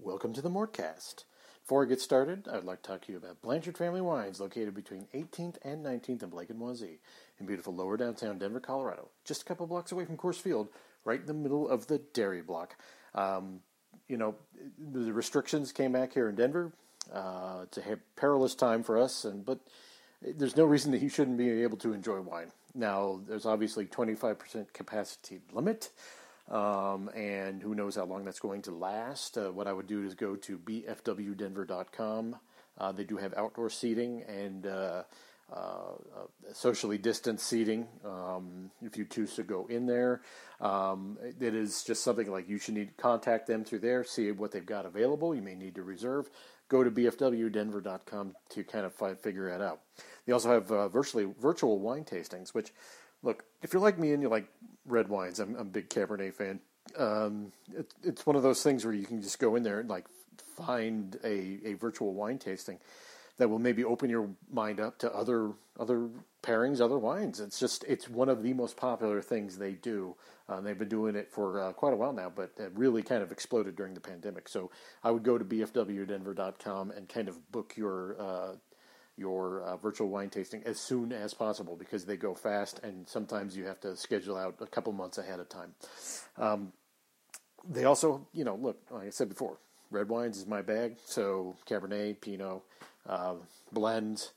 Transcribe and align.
Welcome 0.00 0.32
to 0.34 0.40
the 0.40 0.48
Mortcast. 0.48 1.24
Before 1.60 1.82
I 1.82 1.88
get 1.88 2.00
started, 2.00 2.46
I'd 2.46 2.62
like 2.62 2.82
to 2.82 2.88
talk 2.88 3.02
to 3.02 3.12
you 3.12 3.18
about 3.18 3.42
Blanchard 3.42 3.76
Family 3.76 4.00
Wines, 4.00 4.40
located 4.40 4.72
between 4.72 5.08
18th 5.12 5.56
and 5.62 5.84
19th 5.84 6.22
in 6.22 6.28
Blake 6.28 6.50
and 6.50 6.60
Wazee, 6.60 7.00
in 7.40 7.46
beautiful 7.46 7.74
lower 7.74 7.96
downtown 7.96 8.38
Denver, 8.38 8.60
Colorado, 8.60 9.08
just 9.24 9.42
a 9.42 9.44
couple 9.44 9.66
blocks 9.66 9.90
away 9.90 10.04
from 10.04 10.16
Coors 10.16 10.40
Field, 10.40 10.68
right 11.04 11.18
in 11.18 11.26
the 11.26 11.34
middle 11.34 11.68
of 11.68 11.88
the 11.88 11.98
dairy 11.98 12.42
block. 12.42 12.76
Um, 13.12 13.58
you 14.06 14.16
know, 14.16 14.36
the 14.78 15.12
restrictions 15.12 15.72
came 15.72 15.90
back 15.90 16.14
here 16.14 16.28
in 16.28 16.36
Denver. 16.36 16.72
Uh, 17.12 17.62
it's 17.64 17.78
a 17.78 17.98
perilous 18.14 18.54
time 18.54 18.84
for 18.84 18.98
us, 18.98 19.24
and 19.24 19.44
but 19.44 19.58
there's 20.22 20.56
no 20.56 20.64
reason 20.64 20.92
that 20.92 21.02
you 21.02 21.08
shouldn't 21.08 21.38
be 21.38 21.62
able 21.64 21.76
to 21.78 21.92
enjoy 21.92 22.20
wine. 22.20 22.52
Now, 22.72 23.20
there's 23.26 23.46
obviously 23.46 23.86
25% 23.86 24.72
capacity 24.72 25.40
limit. 25.52 25.90
Um, 26.50 27.10
and 27.14 27.62
who 27.62 27.74
knows 27.74 27.96
how 27.96 28.04
long 28.04 28.24
that's 28.24 28.40
going 28.40 28.62
to 28.62 28.70
last. 28.70 29.36
Uh, 29.36 29.52
what 29.52 29.66
I 29.66 29.72
would 29.72 29.86
do 29.86 30.04
is 30.04 30.14
go 30.14 30.34
to 30.36 30.58
bfwdenver.com. 30.58 32.36
Uh, 32.78 32.92
they 32.92 33.04
do 33.04 33.16
have 33.16 33.34
outdoor 33.36 33.68
seating 33.68 34.22
and 34.22 34.66
uh, 34.66 35.02
uh, 35.50 35.56
uh, 35.56 36.52
socially 36.52 36.98
distanced 36.98 37.46
seating 37.46 37.88
um, 38.04 38.70
if 38.82 38.98
you 38.98 39.06
choose 39.06 39.34
to 39.34 39.42
go 39.42 39.66
in 39.66 39.86
there. 39.86 40.20
Um, 40.60 41.16
it 41.22 41.54
is 41.54 41.82
just 41.84 42.02
something 42.04 42.30
like 42.30 42.48
you 42.48 42.58
should 42.58 42.74
need 42.74 42.88
to 42.88 43.02
contact 43.02 43.46
them 43.46 43.64
through 43.64 43.78
there, 43.78 44.04
see 44.04 44.30
what 44.30 44.52
they've 44.52 44.64
got 44.64 44.84
available. 44.84 45.34
You 45.34 45.40
may 45.40 45.54
need 45.54 45.74
to 45.76 45.82
reserve. 45.82 46.28
Go 46.68 46.84
to 46.84 46.90
bfwdenver.com 46.90 48.36
to 48.50 48.64
kind 48.64 48.84
of 48.84 48.92
find, 48.92 49.18
figure 49.18 49.48
that 49.48 49.62
out. 49.62 49.80
They 50.26 50.34
also 50.34 50.50
have 50.50 50.70
uh, 50.70 50.88
virtually 50.88 51.26
virtual 51.40 51.78
wine 51.78 52.04
tastings, 52.04 52.52
which 52.52 52.74
look, 53.22 53.44
if 53.62 53.72
you're 53.72 53.82
like 53.82 53.98
me 53.98 54.12
and 54.12 54.22
you 54.22 54.28
like 54.28 54.48
red 54.86 55.08
wines, 55.08 55.40
I'm, 55.40 55.54
I'm 55.54 55.62
a 55.62 55.64
big 55.70 55.88
Cabernet 55.88 56.34
fan. 56.34 56.60
Um, 56.96 57.52
it, 57.76 57.92
it's 58.02 58.26
one 58.26 58.36
of 58.36 58.42
those 58.42 58.62
things 58.62 58.84
where 58.84 58.94
you 58.94 59.06
can 59.06 59.20
just 59.20 59.38
go 59.38 59.56
in 59.56 59.62
there 59.62 59.80
and 59.80 59.88
like 59.88 60.06
find 60.56 61.18
a, 61.24 61.60
a 61.64 61.74
virtual 61.74 62.14
wine 62.14 62.38
tasting 62.38 62.78
that 63.38 63.48
will 63.48 63.58
maybe 63.58 63.84
open 63.84 64.10
your 64.10 64.28
mind 64.50 64.80
up 64.80 64.98
to 64.98 65.14
other 65.14 65.52
other 65.78 66.08
pairings, 66.42 66.80
other 66.80 66.98
wines. 66.98 67.40
It's 67.40 67.58
just 67.58 67.84
it's 67.84 68.08
one 68.08 68.28
of 68.28 68.42
the 68.42 68.52
most 68.52 68.76
popular 68.76 69.22
things 69.22 69.56
they 69.56 69.72
do. 69.72 70.16
Uh, 70.48 70.60
they've 70.60 70.78
been 70.78 70.88
doing 70.88 71.14
it 71.14 71.30
for 71.30 71.60
uh, 71.60 71.72
quite 71.72 71.92
a 71.92 71.96
while 71.96 72.12
now, 72.12 72.32
but 72.34 72.52
it 72.56 72.72
really 72.74 73.02
kind 73.02 73.22
of 73.22 73.30
exploded 73.30 73.76
during 73.76 73.94
the 73.94 74.00
pandemic. 74.00 74.48
So 74.48 74.70
I 75.04 75.10
would 75.10 75.22
go 75.22 75.38
to 75.38 75.44
bfwdenver.com 75.44 76.90
and 76.90 77.08
kind 77.08 77.28
of 77.28 77.52
book 77.52 77.74
your 77.76 78.20
uh, 78.20 78.54
your 79.18 79.62
uh, 79.62 79.76
virtual 79.76 80.08
wine 80.08 80.30
tasting 80.30 80.62
as 80.64 80.78
soon 80.78 81.12
as 81.12 81.34
possible 81.34 81.76
because 81.76 82.04
they 82.04 82.16
go 82.16 82.34
fast 82.34 82.80
and 82.82 83.06
sometimes 83.08 83.56
you 83.56 83.64
have 83.64 83.80
to 83.80 83.96
schedule 83.96 84.36
out 84.36 84.56
a 84.60 84.66
couple 84.66 84.92
months 84.92 85.18
ahead 85.18 85.40
of 85.40 85.48
time. 85.48 85.74
Um, 86.36 86.72
they 87.68 87.84
also, 87.84 88.26
you 88.32 88.44
know, 88.44 88.54
look, 88.54 88.78
like 88.90 89.08
I 89.08 89.10
said 89.10 89.28
before, 89.28 89.58
red 89.90 90.08
wines 90.08 90.38
is 90.38 90.46
my 90.46 90.62
bag. 90.62 90.96
So 91.04 91.56
Cabernet, 91.68 92.20
Pinot, 92.20 92.62
uh, 93.06 93.34
blends, 93.72 94.32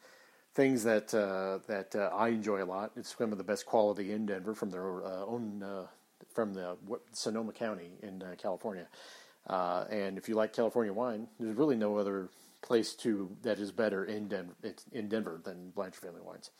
things 0.53 0.83
that 0.83 1.13
uh, 1.13 1.59
that 1.67 1.95
uh, 1.95 2.13
I 2.15 2.29
enjoy 2.29 2.63
a 2.63 2.65
lot. 2.65 2.91
It's 2.95 3.15
some 3.15 3.31
of 3.31 3.37
the 3.37 3.43
best 3.43 3.65
quality 3.65 4.11
in 4.11 4.25
Denver 4.25 4.53
from 4.53 4.69
their 4.69 5.05
uh, 5.05 5.25
own 5.25 5.63
uh, 5.63 5.85
from 6.33 6.53
the 6.53 6.77
Sonoma 7.13 7.51
County 7.51 7.91
in 8.01 8.23
California. 8.41 8.87
and 9.47 10.17
if 10.17 10.29
you 10.29 10.35
like 10.35 10.53
California 10.53 10.93
wine, 10.93 11.27
there's 11.39 11.55
really 11.55 11.75
no 11.75 11.97
other 11.97 12.29
place 12.61 12.93
to 12.93 13.35
that 13.41 13.59
is 13.59 13.71
better 13.71 14.05
in 14.05 14.27
Denver, 14.27 14.55
in 14.91 15.09
Denver 15.09 15.41
than 15.43 15.71
Blanchard 15.71 16.01
Family 16.01 16.21
Wines. 16.21 16.51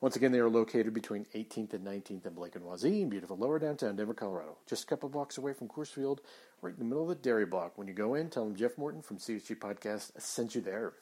Once 0.00 0.16
again, 0.16 0.32
they 0.32 0.38
are 0.38 0.48
located 0.48 0.94
between 0.94 1.26
18th 1.34 1.74
and 1.74 1.86
19th 1.86 2.26
in 2.26 2.34
Blake 2.34 2.56
and 2.56 2.64
Wazee 2.64 3.02
in 3.02 3.08
beautiful 3.08 3.36
lower 3.36 3.58
downtown 3.58 3.96
Denver, 3.96 4.14
Colorado. 4.14 4.56
Just 4.66 4.84
a 4.84 4.86
couple 4.86 5.08
blocks 5.08 5.38
away 5.38 5.52
from 5.52 5.68
Coors 5.68 5.92
Field, 5.92 6.20
right 6.60 6.72
in 6.72 6.78
the 6.78 6.84
middle 6.84 7.02
of 7.02 7.08
the 7.08 7.14
dairy 7.14 7.46
block. 7.46 7.76
When 7.76 7.88
you 7.88 7.94
go 7.94 8.14
in, 8.14 8.30
tell 8.30 8.44
them 8.44 8.56
Jeff 8.56 8.78
Morton 8.78 9.02
from 9.02 9.18
CSG 9.18 9.58
Podcast 9.58 10.20
sent 10.20 10.54
you 10.54 10.60
there. 10.60 10.94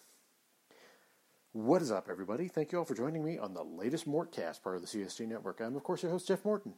What 1.53 1.83
is 1.83 1.91
up, 1.91 2.09
everybody? 2.09 2.47
Thank 2.47 2.71
you 2.71 2.78
all 2.78 2.84
for 2.84 2.94
joining 2.94 3.25
me 3.25 3.37
on 3.37 3.55
the 3.55 3.65
latest 3.65 4.09
Mortcast, 4.09 4.62
part 4.62 4.77
of 4.77 4.83
the 4.83 4.89
CSG 4.89 5.27
Network. 5.27 5.60
I'm, 5.60 5.75
of 5.75 5.83
course, 5.83 6.03
your 6.03 6.12
host, 6.12 6.28
Jeff 6.28 6.44
Morton. 6.44 6.75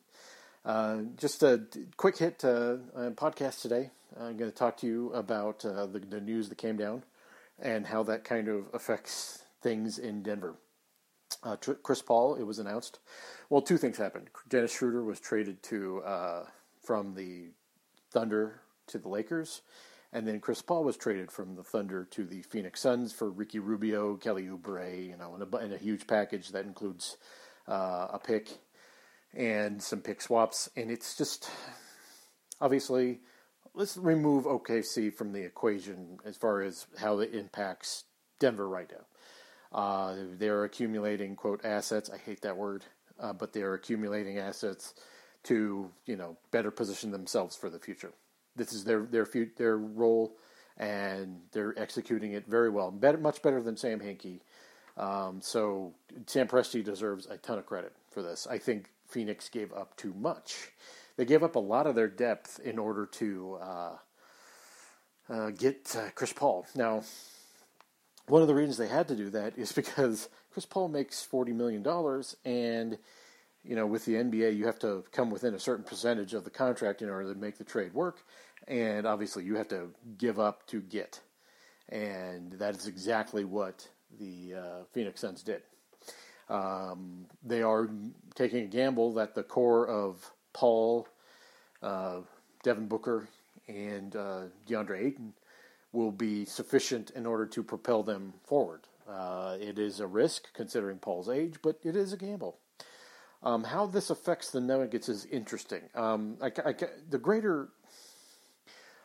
Uh, 0.64 0.98
just 1.16 1.42
a 1.42 1.62
quick 1.96 2.16
hit 2.16 2.42
uh, 2.44 2.76
podcast 2.94 3.60
today. 3.60 3.90
I'm 4.18 4.36
going 4.36 4.50
to 4.50 4.56
talk 4.56 4.76
to 4.78 4.86
you 4.86 5.12
about 5.12 5.64
uh, 5.64 5.86
the, 5.86 5.98
the 5.98 6.20
news 6.20 6.48
that 6.48 6.58
came 6.58 6.76
down 6.76 7.02
and 7.58 7.86
how 7.86 8.02
that 8.04 8.24
kind 8.24 8.48
of 8.48 8.66
affects 8.72 9.44
things 9.62 9.98
in 9.98 10.22
Denver. 10.22 10.56
Uh, 11.42 11.56
Chris 11.56 12.02
Paul, 12.02 12.36
it 12.36 12.44
was 12.44 12.58
announced. 12.58 13.00
Well, 13.48 13.62
two 13.62 13.78
things 13.78 13.96
happened. 13.96 14.28
Dennis 14.48 14.72
Schroeder 14.72 15.02
was 15.02 15.18
traded 15.18 15.62
to 15.64 16.02
uh, 16.02 16.44
from 16.84 17.14
the 17.14 17.50
Thunder 18.10 18.60
to 18.88 18.98
the 18.98 19.08
Lakers, 19.08 19.62
and 20.12 20.26
then 20.26 20.40
Chris 20.40 20.60
Paul 20.60 20.84
was 20.84 20.96
traded 20.96 21.32
from 21.32 21.56
the 21.56 21.62
Thunder 21.62 22.04
to 22.10 22.24
the 22.24 22.42
Phoenix 22.42 22.80
Suns 22.80 23.12
for 23.12 23.30
Ricky 23.30 23.58
Rubio, 23.58 24.16
Kelly 24.16 24.44
Oubre, 24.44 25.08
you 25.08 25.16
know, 25.16 25.34
in 25.34 25.42
a, 25.42 25.74
a 25.74 25.78
huge 25.78 26.06
package 26.06 26.50
that 26.50 26.66
includes 26.66 27.16
uh, 27.66 28.08
a 28.12 28.20
pick 28.22 28.58
and 29.34 29.82
some 29.82 30.00
pick 30.00 30.20
swaps. 30.20 30.68
And 30.76 30.90
it's 30.90 31.16
just 31.16 31.50
obviously 32.60 33.20
let's 33.74 33.96
remove 33.96 34.44
OKC 34.44 35.12
from 35.12 35.32
the 35.32 35.42
equation 35.42 36.18
as 36.24 36.36
far 36.36 36.62
as 36.62 36.86
how 36.98 37.18
it 37.18 37.34
impacts 37.34 38.04
Denver 38.38 38.68
right 38.68 38.90
now. 38.90 39.78
Uh, 39.78 40.14
they're 40.38 40.64
accumulating 40.64 41.34
quote 41.34 41.64
assets. 41.64 42.10
I 42.10 42.18
hate 42.18 42.42
that 42.42 42.56
word, 42.56 42.84
uh, 43.18 43.32
but 43.32 43.52
they're 43.52 43.74
accumulating 43.74 44.38
assets 44.38 44.94
to 45.44 45.90
you 46.06 46.16
know 46.16 46.36
better 46.50 46.70
position 46.70 47.10
themselves 47.10 47.56
for 47.56 47.70
the 47.70 47.78
future. 47.78 48.12
This 48.54 48.72
is 48.72 48.84
their 48.84 49.02
their 49.02 49.26
their 49.56 49.78
role, 49.78 50.36
and 50.76 51.40
they're 51.52 51.78
executing 51.78 52.32
it 52.32 52.46
very 52.46 52.68
well. 52.68 52.90
Better, 52.90 53.18
much 53.18 53.40
better 53.40 53.62
than 53.62 53.76
Sam 53.76 54.00
Hinkie. 54.00 54.40
Um, 54.98 55.40
so 55.40 55.94
Sam 56.26 56.46
Presti 56.46 56.84
deserves 56.84 57.26
a 57.26 57.38
ton 57.38 57.58
of 57.58 57.64
credit 57.64 57.94
for 58.10 58.22
this. 58.22 58.46
I 58.50 58.58
think 58.58 58.90
Phoenix 59.08 59.48
gave 59.48 59.72
up 59.72 59.96
too 59.96 60.12
much 60.18 60.68
they 61.22 61.26
gave 61.26 61.44
up 61.44 61.54
a 61.54 61.60
lot 61.60 61.86
of 61.86 61.94
their 61.94 62.08
depth 62.08 62.58
in 62.64 62.80
order 62.80 63.06
to 63.06 63.56
uh, 63.62 63.96
uh, 65.30 65.50
get 65.50 65.94
uh, 65.96 66.10
Chris 66.16 66.32
Paul. 66.32 66.66
Now, 66.74 67.04
one 68.26 68.42
of 68.42 68.48
the 68.48 68.56
reasons 68.56 68.76
they 68.76 68.88
had 68.88 69.06
to 69.06 69.14
do 69.14 69.30
that 69.30 69.56
is 69.56 69.70
because 69.82 70.28
Chris 70.50 70.66
Paul 70.66 70.88
makes 70.88 71.22
forty 71.22 71.52
million 71.52 71.80
dollars, 71.80 72.34
and 72.44 72.98
you 73.62 73.76
know, 73.76 73.86
with 73.86 74.04
the 74.04 74.14
NBA, 74.14 74.56
you 74.56 74.66
have 74.66 74.80
to 74.80 75.04
come 75.12 75.30
within 75.30 75.54
a 75.54 75.60
certain 75.60 75.84
percentage 75.84 76.34
of 76.34 76.42
the 76.42 76.50
contract 76.50 77.02
in 77.02 77.08
order 77.08 77.32
to 77.32 77.38
make 77.38 77.56
the 77.56 77.62
trade 77.62 77.94
work, 77.94 78.24
and 78.66 79.06
obviously, 79.06 79.44
you 79.44 79.54
have 79.54 79.68
to 79.68 79.90
give 80.18 80.40
up 80.40 80.66
to 80.66 80.80
get, 80.80 81.20
and 81.88 82.50
that 82.54 82.74
is 82.74 82.88
exactly 82.88 83.44
what 83.44 83.86
the 84.18 84.54
uh, 84.54 84.84
Phoenix 84.92 85.20
Suns 85.20 85.44
did. 85.44 85.62
Um, 86.48 87.26
they 87.44 87.62
are 87.62 87.88
taking 88.34 88.64
a 88.64 88.66
gamble 88.66 89.12
that 89.12 89.36
the 89.36 89.44
core 89.44 89.86
of 89.86 90.32
Paul, 90.52 91.08
uh, 91.82 92.20
Devin 92.62 92.86
Booker, 92.86 93.28
and 93.68 94.14
uh, 94.14 94.42
DeAndre 94.68 95.06
Ayton 95.06 95.32
will 95.92 96.12
be 96.12 96.44
sufficient 96.44 97.10
in 97.10 97.26
order 97.26 97.46
to 97.46 97.62
propel 97.62 98.02
them 98.02 98.34
forward. 98.44 98.80
Uh, 99.08 99.56
it 99.60 99.78
is 99.78 100.00
a 100.00 100.06
risk 100.06 100.52
considering 100.54 100.98
Paul's 100.98 101.28
age, 101.28 101.56
but 101.62 101.78
it 101.82 101.96
is 101.96 102.12
a 102.12 102.16
gamble. 102.16 102.56
Um, 103.42 103.64
how 103.64 103.86
this 103.86 104.10
affects 104.10 104.50
the 104.50 104.60
Nuggets 104.60 105.08
is 105.08 105.24
interesting. 105.26 105.82
Um, 105.94 106.36
I, 106.40 106.52
I, 106.64 106.74
the 107.10 107.18
greater 107.18 107.68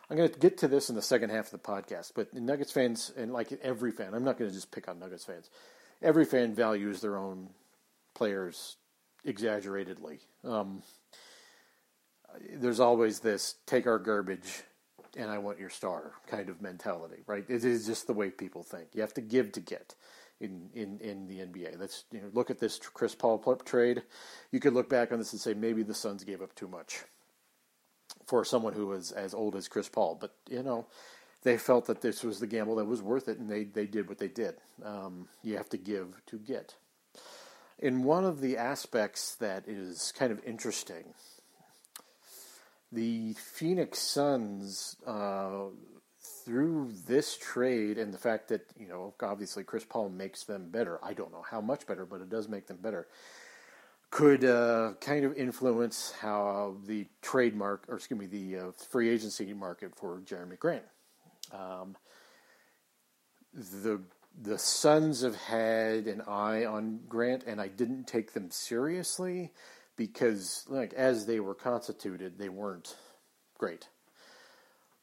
I'm 0.10 0.16
going 0.16 0.30
to 0.30 0.40
get 0.40 0.58
to 0.60 0.68
this 0.68 0.90
in 0.90 0.96
the 0.96 1.02
second 1.02 1.32
half 1.32 1.52
of 1.52 1.52
the 1.52 1.58
podcast, 1.68 2.14
but 2.16 2.34
Nuggets 2.34 2.72
fans, 2.72 3.12
and 3.18 3.34
like 3.34 3.52
every 3.62 3.92
fan, 3.92 4.14
I'm 4.14 4.24
not 4.24 4.38
going 4.38 4.50
to 4.50 4.56
just 4.56 4.72
pick 4.72 4.88
on 4.88 5.00
Nuggets 5.00 5.26
fans. 5.26 5.50
Every 6.02 6.24
fan 6.24 6.56
values 6.56 7.02
their 7.02 7.18
own 7.18 7.50
players 8.14 8.78
exaggeratedly. 9.26 10.20
Um, 10.46 10.82
there's 12.54 12.80
always 12.80 13.20
this 13.20 13.56
take 13.66 13.88
our 13.88 14.00
garbage 14.00 14.64
and 15.18 15.32
I 15.32 15.40
want 15.40 15.60
your 15.60 15.70
star 15.70 16.14
kind 16.28 16.50
of 16.50 16.62
mentality, 16.62 17.24
right? 17.26 17.44
It 17.48 17.66
is 17.66 17.86
just 17.86 18.08
the 18.08 18.14
way 18.14 18.30
people 18.30 18.64
think. 18.64 18.90
You 18.94 19.02
have 19.02 19.14
to 19.16 19.22
give 19.22 19.52
to 19.54 19.60
get 19.60 19.96
in, 20.40 20.70
in, 20.74 21.00
in 21.00 21.28
the 21.28 21.40
NBA. 21.40 21.80
Let's 21.80 22.06
you 22.12 22.22
know, 22.22 22.28
look 22.34 22.50
at 22.50 22.60
this 22.60 22.80
Chris 22.80 23.16
Paul 23.16 23.40
trade. 23.66 24.04
You 24.52 24.60
could 24.60 24.74
look 24.74 24.90
back 24.90 25.12
on 25.12 25.18
this 25.18 25.34
and 25.34 25.42
say 25.42 25.54
maybe 25.54 25.84
the 25.84 25.96
Suns 25.96 26.24
gave 26.24 26.42
up 26.42 26.54
too 26.56 26.68
much 26.68 27.00
for 28.26 28.46
someone 28.46 28.74
who 28.74 28.88
was 28.88 29.12
as 29.12 29.34
old 29.34 29.56
as 29.56 29.68
Chris 29.68 29.90
Paul. 29.90 30.18
But, 30.20 30.36
you 30.50 30.62
know, 30.62 30.86
they 31.44 31.58
felt 31.58 31.86
that 31.88 32.02
this 32.02 32.24
was 32.24 32.40
the 32.40 32.48
gamble 32.48 32.76
that 32.76 32.86
was 32.86 33.02
worth 33.02 33.28
it, 33.28 33.40
and 33.40 33.50
they, 33.50 33.64
they 33.64 33.86
did 33.86 34.08
what 34.08 34.20
they 34.20 34.28
did. 34.28 34.56
Um, 34.84 35.28
you 35.44 35.58
have 35.58 35.70
to 35.70 35.78
give 35.78 36.22
to 36.28 36.38
get. 36.38 36.76
In 37.80 38.04
one 38.04 38.26
of 38.26 38.42
the 38.42 38.58
aspects 38.58 39.36
that 39.36 39.68
is 39.68 40.12
kind 40.18 40.32
of 40.32 40.44
interesting, 40.44 41.14
the 42.92 43.34
Phoenix 43.34 44.00
Suns, 44.00 44.96
uh, 45.06 45.66
through 46.48 46.92
this 47.08 47.38
trade 47.38 47.98
and 47.98 48.14
the 48.14 48.18
fact 48.18 48.48
that, 48.48 48.62
you 48.80 48.88
know, 48.88 49.14
obviously 49.22 49.64
Chris 49.64 49.84
Paul 49.84 50.10
makes 50.10 50.46
them 50.46 50.70
better, 50.70 50.98
I 51.04 51.14
don't 51.14 51.32
know 51.32 51.44
how 51.50 51.60
much 51.60 51.86
better, 51.86 52.06
but 52.06 52.22
it 52.22 52.30
does 52.30 52.48
make 52.48 52.68
them 52.68 52.78
better, 52.78 53.08
could 54.12 54.46
uh, 54.46 54.94
kind 55.02 55.26
of 55.26 55.36
influence 55.36 56.14
how 56.22 56.78
the 56.86 57.06
trademark, 57.22 57.84
or 57.90 57.96
excuse 57.96 58.18
me, 58.18 58.28
the 58.28 58.58
uh, 58.58 58.72
free 58.90 59.10
agency 59.10 59.52
market 59.54 59.94
for 59.96 60.22
Jerami 60.22 60.58
Grant. 60.58 60.86
Um, 61.52 61.98
the 63.54 64.02
the 64.40 64.60
Suns 64.60 65.24
have 65.24 65.36
had 65.36 66.06
an 66.06 66.22
eye 66.28 66.64
on 66.64 67.00
Grant, 67.10 67.44
and 67.48 67.60
I 67.60 67.68
didn't 67.68 68.06
take 68.06 68.34
them 68.34 68.52
seriously 68.52 69.52
because, 69.98 70.64
like, 70.70 70.94
as 70.94 71.26
they 71.26 71.40
were 71.40 71.56
constituted, 71.56 72.38
they 72.38 72.50
weren't 72.50 72.96
great. 73.58 73.90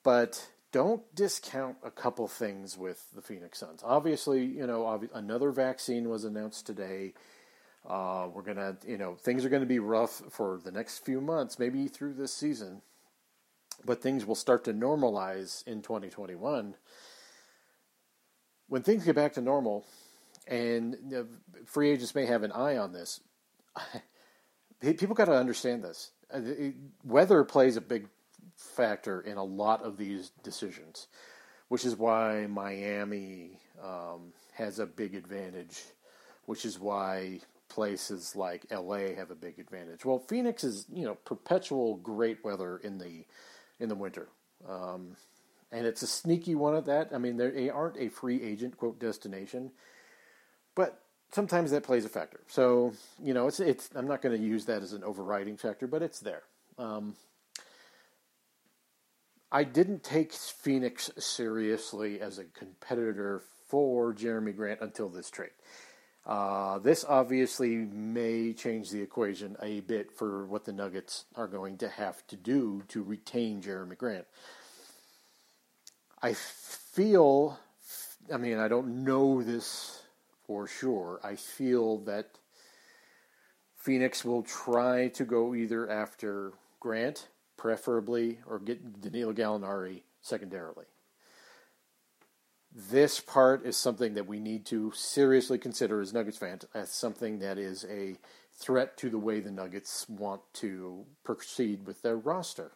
But 0.03 0.49
don't 0.73 1.03
discount 1.15 1.77
a 1.85 1.91
couple 1.91 2.27
things 2.27 2.79
with 2.79 3.11
the 3.15 3.21
Phoenix 3.21 3.59
Suns. 3.59 3.83
Obviously, 3.85 4.45
you 4.45 4.67
know, 4.67 4.87
ob- 4.87 5.11
another 5.13 5.51
vaccine 5.51 6.09
was 6.09 6.25
announced 6.25 6.67
today. 6.67 7.13
Uh, 7.87 8.29
we're 8.33 8.43
gonna, 8.43 8.79
you 8.87 8.97
know, 8.97 9.15
things 9.15 9.45
are 9.45 9.51
going 9.51 9.61
to 9.61 9.67
be 9.67 9.79
rough 9.79 10.23
for 10.31 10.59
the 10.65 10.73
next 10.73 11.05
few 11.05 11.21
months, 11.21 11.59
maybe 11.59 11.87
through 11.87 12.15
this 12.15 12.33
season 12.33 12.81
but 13.85 14.01
things 14.03 14.25
will 14.25 14.35
start 14.35 14.65
to 14.65 14.73
normalize 14.73 15.67
in 15.67 15.83
2021. 15.83 16.75
When 18.69 18.83
things 18.83 19.05
get 19.05 19.15
back 19.15 19.35
to 19.35 19.41
normal, 19.41 19.85
and 20.47 20.97
free 21.67 21.91
agents 21.91 22.15
may 22.15 22.27
have 22.27 22.43
an 22.43 22.53
eye 22.53 22.77
on 22.77 22.93
this, 22.93 23.21
people 24.93 25.15
got 25.15 25.27
to 25.27 25.37
understand 25.37 25.83
this. 25.83 26.11
Uh, 26.33 26.41
weather 27.05 27.45
plays 27.45 27.77
a 27.77 27.81
big 27.81 28.09
factor 28.57 29.21
in 29.21 29.37
a 29.37 29.45
lot 29.45 29.83
of 29.83 29.97
these 29.97 30.31
decisions, 30.43 31.09
which 31.69 31.85
is 31.85 31.97
why 31.97 32.47
Miami 32.47 33.59
um, 33.83 34.33
has 34.53 34.79
a 34.79 34.87
big 34.87 35.15
advantage, 35.15 35.83
which 36.47 36.65
is 36.65 36.79
why 36.79 37.41
places 37.69 38.37
like 38.37 38.67
LA 38.71 39.15
have 39.17 39.31
a 39.31 39.35
big 39.35 39.59
advantage. 39.59 40.05
Well, 40.05 40.19
Phoenix 40.19 40.65
is, 40.65 40.87
you 40.93 41.05
know, 41.05 41.15
perpetual 41.15 41.97
great 41.97 42.45
weather 42.45 42.77
in 42.79 42.99
the 42.99 43.25
in 43.81 43.89
the 43.89 43.95
winter. 43.95 44.29
Um, 44.69 45.17
and 45.73 45.87
it's 45.87 46.03
a 46.03 46.07
sneaky 46.07 46.55
one 46.55 46.77
at 46.77 46.87
that. 46.87 47.11
I 47.13 47.19
mean, 47.19 47.37
they 47.37 47.69
aren't 47.69 47.97
a 47.99 48.09
free 48.09 48.41
agent 48.43 48.77
quote 48.77 49.01
destination, 49.01 49.73
but 50.77 51.04
sometimes 51.35 51.73
that 51.73 51.83
plays 51.83 52.05
a 52.05 52.09
factor. 52.09 52.41
So 52.47 52.95
you 53.23 53.35
know, 53.35 53.49
it's 53.49 53.61
it's. 53.61 53.91
I'm 53.95 54.07
not 54.07 54.23
going 54.23 54.37
to 54.39 54.43
use 54.43 54.65
that 54.67 54.83
as 54.83 54.93
an 54.93 55.05
overriding 55.05 55.57
factor, 55.57 55.87
but 55.87 56.03
it's 56.03 56.21
there. 56.21 56.43
Um, 56.79 57.17
I 59.53 59.65
didn't 59.65 60.03
take 60.03 60.33
Phoenix 60.33 61.11
seriously 61.19 62.21
as 62.21 62.39
a 62.39 62.45
competitor 62.45 63.43
for 63.69 64.13
Jerami 64.13 64.55
Grant 64.55 64.81
until 64.81 65.09
this 65.09 65.31
trade. 65.31 65.51
Uh, 66.27 66.79
this 66.79 67.05
obviously 67.07 67.77
may 67.77 68.53
change 68.55 68.91
the 68.91 69.01
equation 69.01 69.57
a 69.63 69.81
bit 69.81 70.11
for 70.11 70.47
what 70.47 70.65
the 70.65 70.73
Nuggets 70.73 71.27
are 71.37 71.47
going 71.47 71.77
to 71.79 71.89
have 71.89 72.27
to 72.29 72.37
do 72.37 72.83
to 72.89 73.03
retain 73.03 73.61
Jerami 73.61 73.97
Grant. 73.97 74.27
I 76.23 76.33
feel, 76.33 77.59
I 78.33 78.39
mean, 78.39 78.59
I 78.59 78.69
don't 78.69 79.05
know 79.05 79.43
this 79.43 80.04
for 80.47 80.67
sure. 80.67 81.21
I 81.23 81.37
feel 81.37 81.99
that 82.05 82.31
Phoenix 83.77 84.25
will 84.25 84.43
try 84.43 85.09
to 85.09 85.25
go 85.25 85.55
either 85.55 85.91
after 85.91 86.53
Grant, 86.81 87.29
preferably, 87.57 88.39
or 88.47 88.59
get 88.59 89.01
Danilo 89.01 89.33
Gallinari 89.33 90.03
secondarily 90.21 90.87
this 92.75 93.21
part 93.21 93.65
is 93.65 93.77
something 93.77 94.15
that 94.15 94.27
we 94.27 94.41
need 94.41 94.67
to 94.67 94.91
seriously 94.93 95.59
consider 95.59 96.01
as 96.01 96.13
Nuggets 96.13 96.39
fans 96.39 96.65
as 96.75 96.91
something 96.91 97.39
that 97.39 97.57
is 97.57 97.87
a 97.89 98.17
threat 98.53 98.97
to 98.99 99.11
the 99.11 99.19
way 99.19 99.41
the 99.41 99.51
Nuggets 99.51 100.09
want 100.09 100.41
to 100.55 101.05
proceed 101.23 101.87
with 101.87 102.03
their 102.03 102.17
roster. 102.17 102.73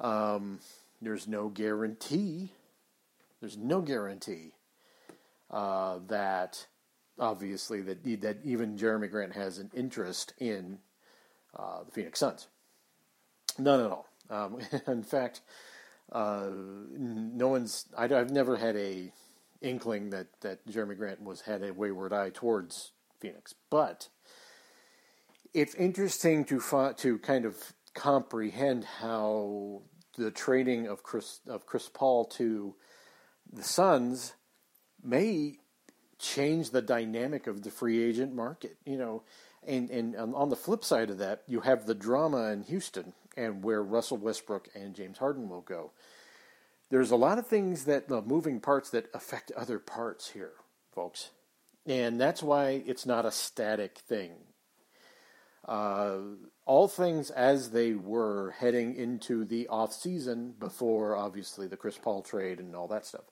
Um, 0.00 0.58
there's 1.00 1.28
no 1.28 1.48
guarantee. 1.48 2.52
There's 3.40 3.56
no 3.56 3.80
guarantee 3.80 4.52
uh, 5.50 5.98
that 6.08 6.66
obviously 7.18 7.80
that 7.82 8.04
that 8.22 8.38
even 8.44 8.76
Jerami 8.76 9.10
Grant 9.10 9.34
has 9.34 9.58
an 9.58 9.70
interest 9.74 10.34
in 10.38 10.78
uh, 11.56 11.84
the 11.84 11.90
Phoenix 11.90 12.18
Suns. 12.20 12.48
None 13.58 13.80
at 13.80 13.90
all. 13.90 14.06
Um, 14.28 14.58
in 14.86 15.02
fact, 15.02 15.40
uh, 16.12 16.48
no 16.50 17.48
one's. 17.48 17.86
I, 17.96 18.06
have 18.08 18.30
never 18.30 18.56
had 18.56 18.76
a 18.76 19.12
inkling 19.62 20.10
that 20.10 20.26
that 20.40 20.66
Jerami 20.66 20.96
Grant 20.96 21.22
was 21.22 21.42
had 21.42 21.62
a 21.62 21.72
wayward 21.72 22.12
eye 22.12 22.30
towards 22.30 22.92
Phoenix, 23.20 23.54
but 23.70 24.08
it's 25.54 25.74
interesting 25.74 26.44
to 26.46 26.60
to 26.98 27.18
kind 27.18 27.44
of 27.44 27.72
comprehend 27.94 28.84
how 28.84 29.82
the 30.18 30.30
trading 30.30 30.86
of 30.86 31.02
Chris 31.02 31.40
of 31.48 31.66
Chris 31.66 31.88
Paul 31.88 32.24
to 32.24 32.74
the 33.50 33.62
Suns 33.62 34.34
may 35.02 35.58
change 36.18 36.70
the 36.70 36.82
dynamic 36.82 37.46
of 37.46 37.62
the 37.62 37.70
free 37.70 38.02
agent 38.02 38.34
market. 38.34 38.76
You 38.84 38.98
know, 38.98 39.22
and 39.66 39.90
and 39.90 40.16
on 40.16 40.48
the 40.48 40.56
flip 40.56 40.84
side 40.84 41.10
of 41.10 41.18
that, 41.18 41.42
you 41.46 41.60
have 41.60 41.86
the 41.86 41.94
drama 41.94 42.50
in 42.52 42.62
Houston 42.64 43.12
and 43.36 43.62
where 43.62 43.82
Russell 43.82 44.16
Westbrook 44.16 44.68
and 44.74 44.94
James 44.94 45.18
Harden 45.18 45.48
will 45.48 45.60
go. 45.60 45.92
There's 46.88 47.10
a 47.10 47.16
lot 47.16 47.38
of 47.38 47.46
things 47.46 47.84
that 47.84 48.08
the 48.08 48.22
moving 48.22 48.60
parts 48.60 48.90
that 48.90 49.10
affect 49.12 49.50
other 49.52 49.78
parts 49.78 50.30
here, 50.30 50.52
folks. 50.94 51.30
And 51.84 52.20
that's 52.20 52.42
why 52.42 52.82
it's 52.86 53.06
not 53.06 53.26
a 53.26 53.30
static 53.30 53.98
thing. 53.98 54.32
Uh, 55.66 56.18
all 56.64 56.86
things 56.86 57.30
as 57.30 57.70
they 57.70 57.92
were 57.92 58.54
heading 58.58 58.94
into 58.94 59.44
the 59.44 59.66
off 59.68 59.92
season 59.92 60.54
before 60.58 61.16
obviously 61.16 61.66
the 61.66 61.76
Chris 61.76 61.98
Paul 61.98 62.22
trade 62.22 62.60
and 62.60 62.74
all 62.74 62.88
that 62.88 63.04
stuff. 63.04 63.24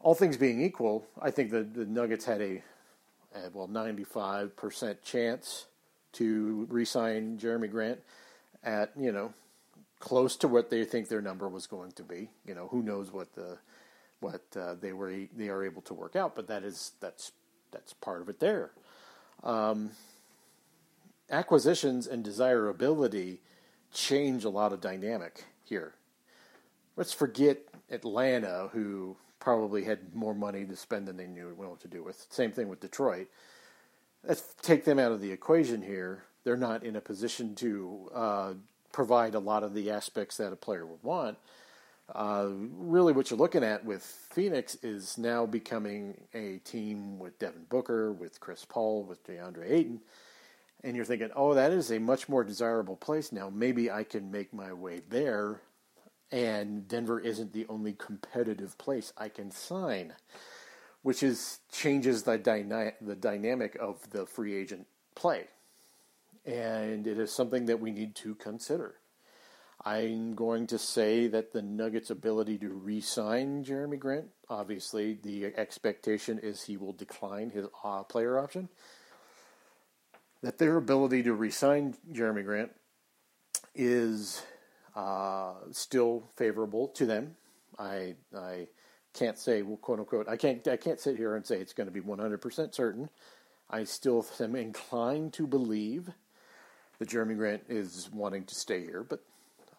All 0.00 0.14
things 0.14 0.36
being 0.36 0.62
equal, 0.62 1.06
I 1.20 1.30
think 1.30 1.50
the, 1.50 1.62
the 1.62 1.84
Nuggets 1.84 2.24
had 2.24 2.40
a, 2.40 2.62
a 3.34 3.50
well 3.52 3.68
95% 3.68 5.02
chance 5.02 5.66
to 6.12 6.66
re-sign 6.70 7.38
Jerami 7.38 7.70
Grant 7.70 8.00
at 8.64 8.92
you 8.98 9.12
know 9.12 9.32
close 10.00 10.36
to 10.36 10.48
what 10.48 10.70
they 10.70 10.84
think 10.84 11.08
their 11.08 11.20
number 11.20 11.48
was 11.48 11.66
going 11.66 11.92
to 11.92 12.02
be. 12.02 12.30
You 12.46 12.54
know, 12.54 12.68
who 12.68 12.82
knows 12.82 13.12
what 13.12 13.34
the 13.34 13.58
what 14.20 14.42
uh, 14.56 14.74
they 14.80 14.92
were 14.92 15.12
they 15.36 15.48
are 15.48 15.64
able 15.64 15.82
to 15.82 15.94
work 15.94 16.16
out, 16.16 16.34
but 16.34 16.48
that 16.48 16.64
is 16.64 16.92
that's 17.00 17.32
that's 17.70 17.92
part 17.92 18.22
of 18.22 18.28
it 18.28 18.40
there. 18.40 18.70
Um, 19.42 19.92
acquisitions 21.30 22.06
and 22.06 22.24
desirability 22.24 23.40
change 23.92 24.44
a 24.44 24.50
lot 24.50 24.72
of 24.72 24.80
dynamic 24.80 25.44
here. 25.64 25.94
Let's 26.96 27.12
forget 27.12 27.58
Atlanta, 27.90 28.68
who 28.72 29.16
probably 29.40 29.84
had 29.84 30.14
more 30.14 30.34
money 30.34 30.64
to 30.64 30.76
spend 30.76 31.08
than 31.08 31.16
they 31.16 31.26
knew 31.26 31.52
what 31.56 31.80
to 31.80 31.88
do 31.88 32.02
with. 32.04 32.26
Same 32.30 32.52
thing 32.52 32.68
with 32.68 32.80
Detroit. 32.80 33.28
Let's 34.22 34.54
take 34.62 34.84
them 34.84 34.98
out 34.98 35.12
of 35.12 35.20
the 35.20 35.32
equation 35.32 35.82
here 35.82 36.24
they're 36.44 36.56
not 36.56 36.84
in 36.84 36.96
a 36.96 37.00
position 37.00 37.54
to 37.56 38.10
uh, 38.14 38.52
provide 38.92 39.34
a 39.34 39.38
lot 39.38 39.62
of 39.62 39.74
the 39.74 39.90
aspects 39.90 40.36
that 40.38 40.52
a 40.52 40.56
player 40.56 40.86
would 40.86 41.02
want. 41.02 41.38
Uh, 42.12 42.48
really, 42.76 43.12
what 43.12 43.30
you're 43.30 43.38
looking 43.38 43.62
at 43.62 43.84
with 43.84 44.02
Phoenix 44.02 44.76
is 44.82 45.16
now 45.16 45.46
becoming 45.46 46.20
a 46.34 46.58
team 46.64 47.18
with 47.18 47.38
Devin 47.38 47.66
Booker, 47.68 48.10
with 48.10 48.40
Chris 48.40 48.64
Paul, 48.64 49.04
with 49.04 49.24
DeAndre 49.26 49.70
Ayton, 49.70 50.00
and 50.82 50.96
you're 50.96 51.04
thinking, 51.04 51.30
oh, 51.36 51.54
that 51.54 51.70
is 51.70 51.92
a 51.92 52.00
much 52.00 52.28
more 52.28 52.42
desirable 52.42 52.96
place 52.96 53.30
now. 53.30 53.48
Maybe 53.48 53.90
I 53.90 54.02
can 54.02 54.30
make 54.30 54.52
my 54.52 54.72
way 54.72 55.02
there, 55.08 55.60
and 56.32 56.86
Denver 56.86 57.20
isn't 57.20 57.52
the 57.52 57.66
only 57.68 57.92
competitive 57.92 58.78
place 58.78 59.12
I 59.16 59.28
can 59.28 59.50
sign, 59.50 60.14
which 61.02 61.22
is 61.22 61.60
changes 61.72 62.22
the 62.22 62.38
dyna- 62.38 62.94
the 63.00 63.16
dynamic 63.16 63.76
of 63.80 64.10
the 64.10 64.26
free 64.26 64.54
agent 64.54 64.86
play 65.14 65.48
and 66.44 67.06
it 67.06 67.18
is 67.18 67.32
something 67.32 67.66
that 67.66 67.80
we 67.80 67.90
need 67.90 68.14
to 68.16 68.34
consider. 68.34 68.94
I'm 69.84 70.34
going 70.34 70.66
to 70.68 70.78
say 70.78 71.26
that 71.28 71.52
the 71.52 71.62
Nuggets' 71.62 72.10
ability 72.10 72.58
to 72.58 72.68
re 72.68 73.00
sign 73.00 73.64
Jerami 73.64 73.98
Grant, 73.98 74.26
obviously, 74.48 75.18
the 75.22 75.46
expectation 75.56 76.38
is 76.38 76.62
he 76.62 76.76
will 76.76 76.92
decline 76.92 77.50
his 77.50 77.66
uh, 77.82 78.02
player 78.02 78.38
option. 78.38 78.68
That 80.42 80.58
their 80.58 80.76
ability 80.76 81.22
to 81.24 81.32
re 81.32 81.50
sign 81.50 81.94
Jerami 82.12 82.44
Grant 82.44 82.72
is 83.74 84.42
uh, 84.94 85.52
still 85.72 86.24
favorable 86.36 86.88
to 86.88 87.06
them. 87.06 87.36
I 87.78 88.14
I 88.36 88.68
can't 89.14 89.38
say 89.38 89.62
well, 89.62 89.76
quote 89.76 90.00
unquote. 90.00 90.28
I 90.28 90.36
can't 90.36 90.66
I 90.68 90.76
can't 90.76 91.00
sit 91.00 91.16
here 91.16 91.36
and 91.36 91.46
say 91.46 91.60
it's 91.60 91.72
going 91.72 91.86
to 91.86 91.92
be 91.92 92.00
100% 92.00 92.74
certain. 92.74 93.10
I 93.68 93.84
still 93.84 94.26
am 94.40 94.56
inclined 94.56 95.32
to 95.34 95.46
believe 95.46 96.10
that 96.98 97.08
Jerami 97.08 97.36
Grant 97.36 97.62
is 97.68 98.10
wanting 98.12 98.44
to 98.44 98.54
stay 98.54 98.80
here, 98.80 99.04
but 99.08 99.22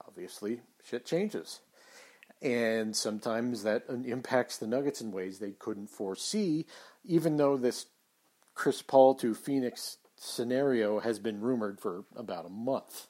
obviously 0.07 0.61
shit 0.83 1.05
changes. 1.05 1.59
And 2.41 2.95
sometimes 2.95 3.63
that 3.63 3.83
impacts 3.87 4.57
the 4.57 4.65
Nuggets 4.65 5.01
in 5.01 5.11
ways 5.11 5.37
they 5.37 5.51
couldn't 5.51 5.91
foresee, 5.91 6.65
even 7.05 7.37
though 7.37 7.57
this 7.57 7.85
Chris 8.55 8.81
Paul 8.81 9.13
to 9.15 9.35
Phoenix 9.35 9.97
scenario 10.15 10.99
has 10.99 11.19
been 11.19 11.41
rumored 11.41 11.79
for 11.79 12.05
about 12.15 12.45
a 12.45 12.49
month. 12.49 13.07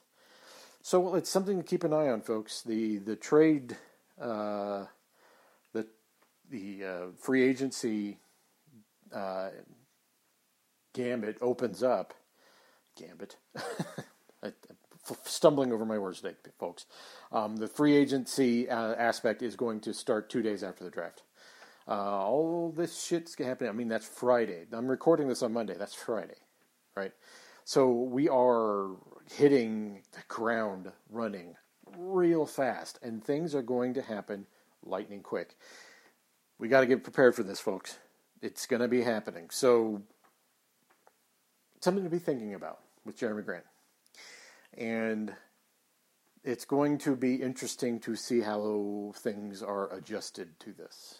So 0.82 1.14
it's 1.14 1.30
something 1.30 1.56
to 1.58 1.62
keep 1.62 1.84
an 1.84 1.92
eye 1.92 2.08
on, 2.08 2.22
folks. 2.22 2.60
The 2.62 2.98
the 2.98 3.14
trade, 3.14 3.76
uh, 4.20 4.86
the 5.72 5.86
the 6.50 6.84
uh, 6.84 7.02
free 7.16 7.44
agency 7.44 8.18
uh, 9.14 9.50
gambit 10.92 11.38
opens 11.40 11.84
up. 11.84 12.14
Gambit. 12.96 13.36
I, 14.42 14.52
stumbling 15.24 15.72
over 15.72 15.84
my 15.84 15.98
words 15.98 16.20
today, 16.20 16.36
folks. 16.58 16.86
Um, 17.30 17.56
the 17.56 17.68
free 17.68 17.96
agency 17.96 18.68
uh, 18.68 18.94
aspect 18.94 19.42
is 19.42 19.56
going 19.56 19.80
to 19.80 19.94
start 19.94 20.30
two 20.30 20.42
days 20.42 20.62
after 20.62 20.84
the 20.84 20.90
draft. 20.90 21.22
Uh, 21.88 21.92
all 22.26 22.72
this 22.76 23.02
shit's 23.02 23.36
happening. 23.36 23.70
I 23.70 23.72
mean, 23.72 23.88
that's 23.88 24.06
Friday. 24.06 24.66
I'm 24.72 24.88
recording 24.88 25.28
this 25.28 25.42
on 25.42 25.52
Monday. 25.52 25.74
That's 25.76 25.94
Friday, 25.94 26.36
right? 26.96 27.12
So 27.64 27.90
we 27.90 28.28
are 28.28 28.90
hitting 29.34 30.02
the 30.12 30.22
ground 30.28 30.90
running 31.10 31.54
real 31.96 32.46
fast, 32.46 32.98
and 33.02 33.22
things 33.22 33.54
are 33.54 33.62
going 33.62 33.94
to 33.94 34.02
happen 34.02 34.46
lightning 34.84 35.22
quick. 35.22 35.56
We 36.58 36.68
got 36.68 36.80
to 36.80 36.86
get 36.86 37.04
prepared 37.04 37.34
for 37.34 37.42
this, 37.42 37.60
folks. 37.60 37.98
It's 38.40 38.66
going 38.66 38.82
to 38.82 38.88
be 38.88 39.02
happening. 39.02 39.50
So, 39.50 40.02
something 41.80 42.04
to 42.04 42.10
be 42.10 42.18
thinking 42.18 42.54
about 42.54 42.80
with 43.04 43.18
Jerami 43.18 43.44
Grant. 43.44 43.64
And 44.76 45.32
it's 46.44 46.64
going 46.64 46.98
to 46.98 47.14
be 47.14 47.36
interesting 47.36 48.00
to 48.00 48.16
see 48.16 48.40
how 48.40 49.12
things 49.16 49.62
are 49.62 49.92
adjusted 49.92 50.58
to 50.60 50.72
this. 50.72 51.18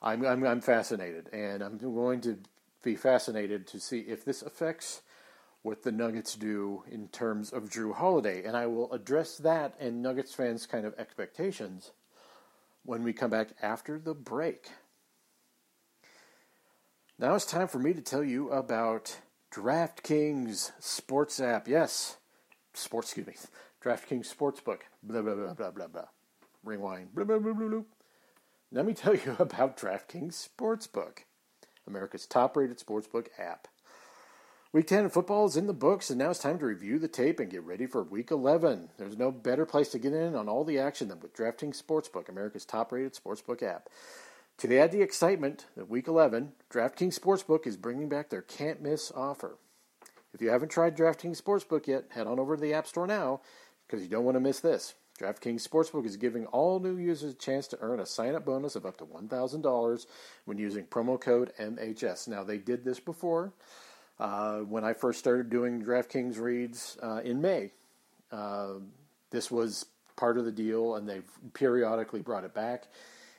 I'm, 0.00 0.24
I'm, 0.24 0.44
I'm 0.44 0.60
fascinated, 0.60 1.28
and 1.32 1.62
I'm 1.62 1.78
going 1.78 2.20
to 2.22 2.38
be 2.82 2.94
fascinated 2.94 3.66
to 3.68 3.80
see 3.80 4.00
if 4.00 4.24
this 4.24 4.42
affects 4.42 5.02
what 5.62 5.82
the 5.82 5.92
Nuggets 5.92 6.34
do 6.34 6.84
in 6.90 7.08
terms 7.08 7.50
of 7.50 7.70
Jrue 7.70 7.94
Holiday, 7.94 8.44
and 8.44 8.56
I 8.56 8.66
will 8.66 8.92
address 8.92 9.36
that 9.38 9.74
and 9.80 10.02
Nuggets 10.02 10.34
fans' 10.34 10.66
kind 10.66 10.86
of 10.86 10.94
expectations 10.98 11.92
when 12.84 13.02
we 13.02 13.12
come 13.12 13.30
back 13.30 13.48
after 13.60 13.98
the 13.98 14.14
break. 14.14 14.68
Now 17.18 17.34
it's 17.34 17.44
time 17.44 17.68
for 17.68 17.78
me 17.78 17.92
to 17.92 18.00
tell 18.00 18.22
you 18.22 18.50
about 18.50 19.18
DraftKings 19.52 20.70
Sports 20.78 21.40
app. 21.40 21.66
Yes, 21.66 22.16
sports, 22.74 23.08
excuse 23.08 23.26
me, 23.26 23.34
DraftKings 23.82 24.32
Sportsbook. 24.32 24.82
Blah, 25.02 25.22
blah, 25.22 25.34
blah, 25.34 25.54
blah, 25.54 25.70
blah, 25.70 25.86
blah. 25.88 26.04
Rewind. 26.64 27.14
Blah, 27.14 27.24
blah, 27.24 27.38
blah, 27.38 27.52
blah, 27.52 27.68
blah. 27.68 27.82
Let 28.70 28.86
me 28.86 28.94
tell 28.94 29.14
you 29.14 29.36
about 29.38 29.76
DraftKings 29.76 30.48
Sportsbook, 30.48 31.18
America's 31.86 32.26
top 32.26 32.56
rated 32.56 32.78
sportsbook 32.78 33.26
app. 33.38 33.68
Week 34.70 34.86
10 34.86 35.06
of 35.06 35.14
football 35.14 35.46
is 35.46 35.56
in 35.56 35.66
the 35.66 35.72
books, 35.72 36.10
and 36.10 36.18
now 36.18 36.28
it's 36.28 36.40
time 36.40 36.58
to 36.58 36.66
review 36.66 36.98
the 36.98 37.08
tape 37.08 37.40
and 37.40 37.50
get 37.50 37.62
ready 37.62 37.86
for 37.86 38.02
Week 38.02 38.30
11. 38.30 38.90
There's 38.98 39.16
no 39.16 39.32
better 39.32 39.64
place 39.64 39.88
to 39.90 39.98
get 39.98 40.12
in 40.12 40.34
on 40.34 40.46
all 40.46 40.62
the 40.62 40.78
action 40.78 41.08
than 41.08 41.20
with 41.20 41.34
DraftKings 41.34 41.82
Sportsbook, 41.82 42.28
America's 42.28 42.66
top 42.66 42.92
rated 42.92 43.14
sportsbook 43.14 43.62
app. 43.62 43.88
To 44.58 44.76
add 44.76 44.92
the 44.92 45.00
excitement 45.00 45.64
that 45.74 45.88
Week 45.88 46.06
11, 46.06 46.52
DraftKings 46.70 47.18
Sportsbook 47.18 47.66
is 47.66 47.78
bringing 47.78 48.10
back 48.10 48.28
their 48.28 48.42
can't 48.42 48.82
miss 48.82 49.10
offer. 49.10 49.56
If 50.34 50.42
you 50.42 50.50
haven't 50.50 50.68
tried 50.68 50.98
DraftKings 50.98 51.40
Sportsbook 51.40 51.86
yet, 51.86 52.04
head 52.10 52.26
on 52.26 52.38
over 52.38 52.54
to 52.54 52.60
the 52.60 52.74
App 52.74 52.86
Store 52.86 53.06
now 53.06 53.40
because 53.86 54.02
you 54.02 54.10
don't 54.10 54.24
want 54.24 54.36
to 54.36 54.40
miss 54.40 54.60
this. 54.60 54.92
DraftKings 55.18 55.66
Sportsbook 55.66 56.04
is 56.04 56.18
giving 56.18 56.44
all 56.44 56.78
new 56.78 56.98
users 56.98 57.32
a 57.32 57.36
chance 57.36 57.68
to 57.68 57.78
earn 57.80 58.00
a 58.00 58.06
sign 58.06 58.34
up 58.34 58.44
bonus 58.44 58.76
of 58.76 58.84
up 58.84 58.98
to 58.98 59.06
$1,000 59.06 60.06
when 60.44 60.58
using 60.58 60.84
promo 60.84 61.18
code 61.18 61.54
MHS. 61.58 62.28
Now, 62.28 62.44
they 62.44 62.58
did 62.58 62.84
this 62.84 63.00
before 63.00 63.54
uh, 64.20 64.58
when 64.58 64.84
I 64.84 64.92
first 64.92 65.18
started 65.18 65.50
doing 65.50 65.82
DraftKings 65.82 66.38
reads 66.38 66.98
uh, 67.02 67.20
in 67.24 67.40
May. 67.40 67.72
Uh, 68.30 68.74
this 69.30 69.50
was 69.50 69.86
part 70.16 70.38
of 70.38 70.44
the 70.44 70.52
deal, 70.52 70.96
and 70.96 71.08
they've 71.08 71.30
periodically 71.54 72.20
brought 72.20 72.44
it 72.44 72.54
back. 72.54 72.88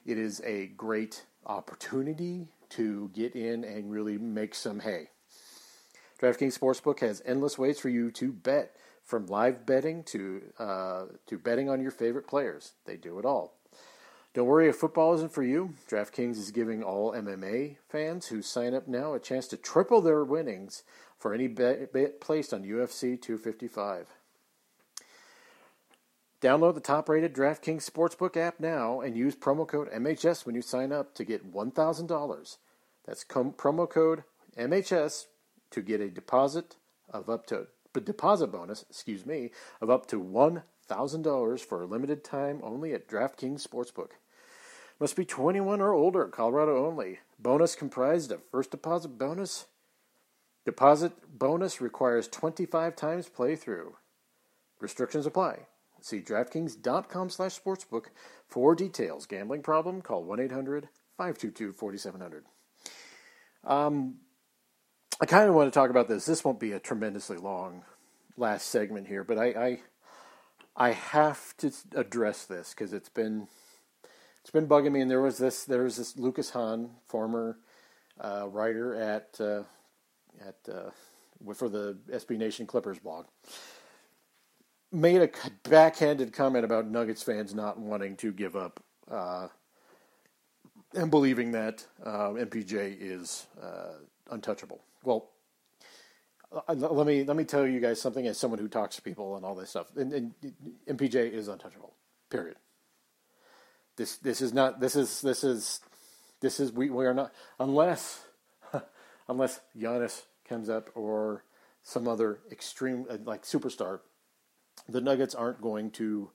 It 0.05 0.17
is 0.17 0.41
a 0.45 0.67
great 0.67 1.25
opportunity 1.45 2.47
to 2.69 3.09
get 3.13 3.35
in 3.35 3.63
and 3.63 3.91
really 3.91 4.17
make 4.17 4.55
some 4.55 4.79
hay. 4.79 5.09
DraftKings 6.21 6.57
Sportsbook 6.57 6.99
has 6.99 7.21
endless 7.25 7.57
ways 7.57 7.79
for 7.79 7.89
you 7.89 8.11
to 8.11 8.31
bet 8.31 8.75
from 9.03 9.25
live 9.27 9.65
betting 9.65 10.03
to 10.03 10.41
uh, 10.59 11.05
to 11.27 11.37
betting 11.37 11.69
on 11.69 11.81
your 11.81 11.91
favorite 11.91 12.27
players. 12.27 12.73
They 12.85 12.97
do 12.97 13.19
it 13.19 13.25
all. 13.25 13.58
Don't 14.35 14.45
worry 14.45 14.69
if 14.69 14.75
football 14.75 15.13
isn't 15.15 15.33
for 15.33 15.41
you. 15.41 15.73
DraftKings 15.89 16.37
is 16.37 16.51
giving 16.51 16.83
all 16.83 17.13
MMA 17.13 17.77
fans 17.87 18.27
who 18.27 18.43
sign 18.43 18.75
up 18.75 18.87
now 18.87 19.13
a 19.13 19.19
chance 19.19 19.47
to 19.47 19.57
triple 19.57 20.01
their 20.01 20.23
winnings 20.23 20.83
for 21.17 21.33
any 21.33 21.47
bet, 21.47 22.21
placed 22.21 22.53
on 22.53 22.63
UFC 22.63 23.19
255. 23.19 24.07
Download 26.41 26.73
the 26.73 26.79
top 26.79 27.09
rated 27.09 27.33
DraftKings 27.33 27.89
Sportsbook 27.89 28.37
app 28.37 28.59
now 28.59 29.01
and 29.01 29.17
use 29.17 29.35
promo 29.35 29.67
code 29.67 29.91
MHS 29.91 30.45
when 30.45 30.55
you 30.55 30.61
sign 30.61 30.91
up 30.93 31.13
to 31.15 31.25
get 31.25 31.51
$1,000. 31.51 32.57
That's 33.05 33.23
com- 33.23 33.51
promo 33.51 33.89
code 33.89 34.23
MHS 34.57 35.25
to 35.71 35.81
get 35.81 35.99
a 35.99 36.09
deposit 36.09 36.75
of 37.09 37.29
up 37.29 37.47
to 37.47 37.67
deposit 38.05 38.47
bonus, 38.47 38.85
excuse 38.89 39.25
me, 39.25 39.51
of 39.81 39.89
up 39.89 40.05
to 40.05 40.21
$1,000 40.89 41.59
for 41.59 41.81
a 41.81 41.85
limited 41.85 42.23
time 42.23 42.59
only 42.63 42.93
at 42.93 43.07
DraftKings 43.07 43.67
Sportsbook. 43.67 44.11
Must 44.99 45.15
be 45.15 45.25
21 45.25 45.81
or 45.81 45.93
older, 45.93 46.27
Colorado 46.27 46.85
only. 46.85 47.19
Bonus 47.39 47.75
comprised 47.75 48.31
of 48.31 48.43
first 48.51 48.71
deposit 48.71 49.17
bonus. 49.17 49.67
Deposit 50.65 51.13
bonus 51.37 51.79
requires 51.79 52.27
25 52.27 52.95
times 52.95 53.29
playthrough. 53.29 53.93
Restrictions 54.79 55.25
apply. 55.25 55.67
See 56.01 56.21
DraftKings.com 56.21 57.29
slash 57.29 57.59
sportsbook 57.59 58.05
for 58.47 58.75
details. 58.75 59.25
Gambling 59.25 59.61
problem? 59.61 60.01
Call 60.01 60.25
1-800-522-4700. 60.25 62.41
Um, 63.63 64.15
I 65.21 65.25
kind 65.25 65.49
of 65.49 65.55
want 65.55 65.71
to 65.71 65.77
talk 65.77 65.89
about 65.89 66.07
this. 66.07 66.25
This 66.25 66.45
won't 66.45 66.59
be 66.59 66.71
a 66.71 66.79
tremendously 66.79 67.37
long 67.37 67.83
last 68.37 68.67
segment 68.67 69.07
here, 69.07 69.23
but 69.23 69.37
I 69.37 69.47
I, 69.47 69.79
I 70.79 70.93
have 70.93 71.55
to 71.57 71.71
address 71.93 72.45
this 72.45 72.69
because 72.69 72.93
it's 72.93 73.09
been 73.09 73.49
it's 74.41 74.51
been 74.51 74.67
bugging 74.67 74.93
me. 74.93 75.01
And 75.01 75.11
there 75.11 75.21
was 75.21 75.37
this 75.37 75.65
there 75.65 75.83
was 75.83 75.97
this 75.97 76.17
Lucas 76.17 76.51
Hahn, 76.51 76.91
former 77.05 77.59
uh, 78.19 78.47
writer 78.49 78.95
at 78.95 79.39
uh, 79.41 79.63
at 80.47 80.55
uh, 80.73 80.91
for 81.53 81.67
the 81.67 81.97
SB 82.11 82.37
Nation 82.37 82.65
Clippers 82.65 82.97
blog, 82.97 83.25
made 84.91 85.21
a 85.21 85.29
backhanded 85.69 86.31
comment 86.31 86.63
about 86.63 86.87
Nuggets 86.87 87.23
fans 87.23 87.53
not 87.53 87.77
wanting 87.77 88.15
to 88.17 88.31
give 88.31 88.55
up 88.55 88.81
uh, 89.11 89.49
and 90.93 91.11
believing 91.11 91.51
that 91.51 91.85
uh, 92.05 92.29
MPJ 92.29 92.97
is 92.99 93.47
uh, 93.61 93.95
untouchable. 94.31 94.79
Well, 95.03 95.29
uh, 96.51 96.73
let 96.73 97.05
me 97.05 97.23
let 97.23 97.37
me 97.37 97.43
tell 97.43 97.67
you 97.67 97.79
guys 97.79 98.01
something 98.01 98.25
as 98.27 98.37
someone 98.37 98.59
who 98.59 98.67
talks 98.67 98.95
to 98.95 99.01
people 99.01 99.35
and 99.35 99.45
all 99.45 99.55
this 99.55 99.69
stuff. 99.69 99.87
And, 99.95 100.13
and 100.13 100.33
MPJ 100.87 101.31
is 101.31 101.47
untouchable. 101.47 101.93
Period. 102.29 102.57
This 103.95 104.17
this 104.17 104.41
is 104.41 104.53
not 104.53 104.79
this 104.79 104.95
is 104.95 105.21
this 105.21 105.43
is 105.43 105.81
this 106.41 106.59
is 106.59 106.71
we 106.71 106.89
we 106.89 107.05
are 107.05 107.13
not 107.13 107.33
unless 107.59 108.25
unless 109.27 109.59
Giannis 109.77 110.23
comes 110.47 110.69
up 110.69 110.89
or 110.95 111.43
some 111.83 112.07
other 112.07 112.39
extreme 112.51 113.05
uh, 113.09 113.17
like 113.23 113.43
superstar. 113.43 113.99
The 114.87 115.01
Nuggets 115.01 115.35
aren't 115.35 115.61
going 115.61 115.91
to 115.91 116.31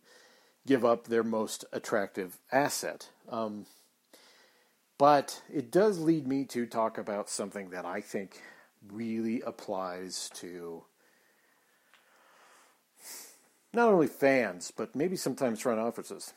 give 0.67 0.85
up 0.85 1.09
their 1.09 1.25
most 1.25 1.65
attractive 1.73 2.39
asset. 2.53 3.09
Um, 3.29 3.67
but 4.97 5.43
it 5.53 5.73
does 5.73 5.99
lead 5.99 6.27
me 6.27 6.45
to 6.47 6.67
talk 6.67 6.99
about 6.99 7.29
something 7.29 7.71
that 7.71 7.85
I 7.85 8.01
think 8.01 8.41
really 8.91 9.41
applies 9.43 10.31
to 10.35 10.85
not 13.73 13.89
only 13.89 14.07
fans, 14.07 14.73
but 14.75 14.95
maybe 14.95 15.17
sometimes 15.17 15.61
front 15.61 15.81
offices. 15.81 16.33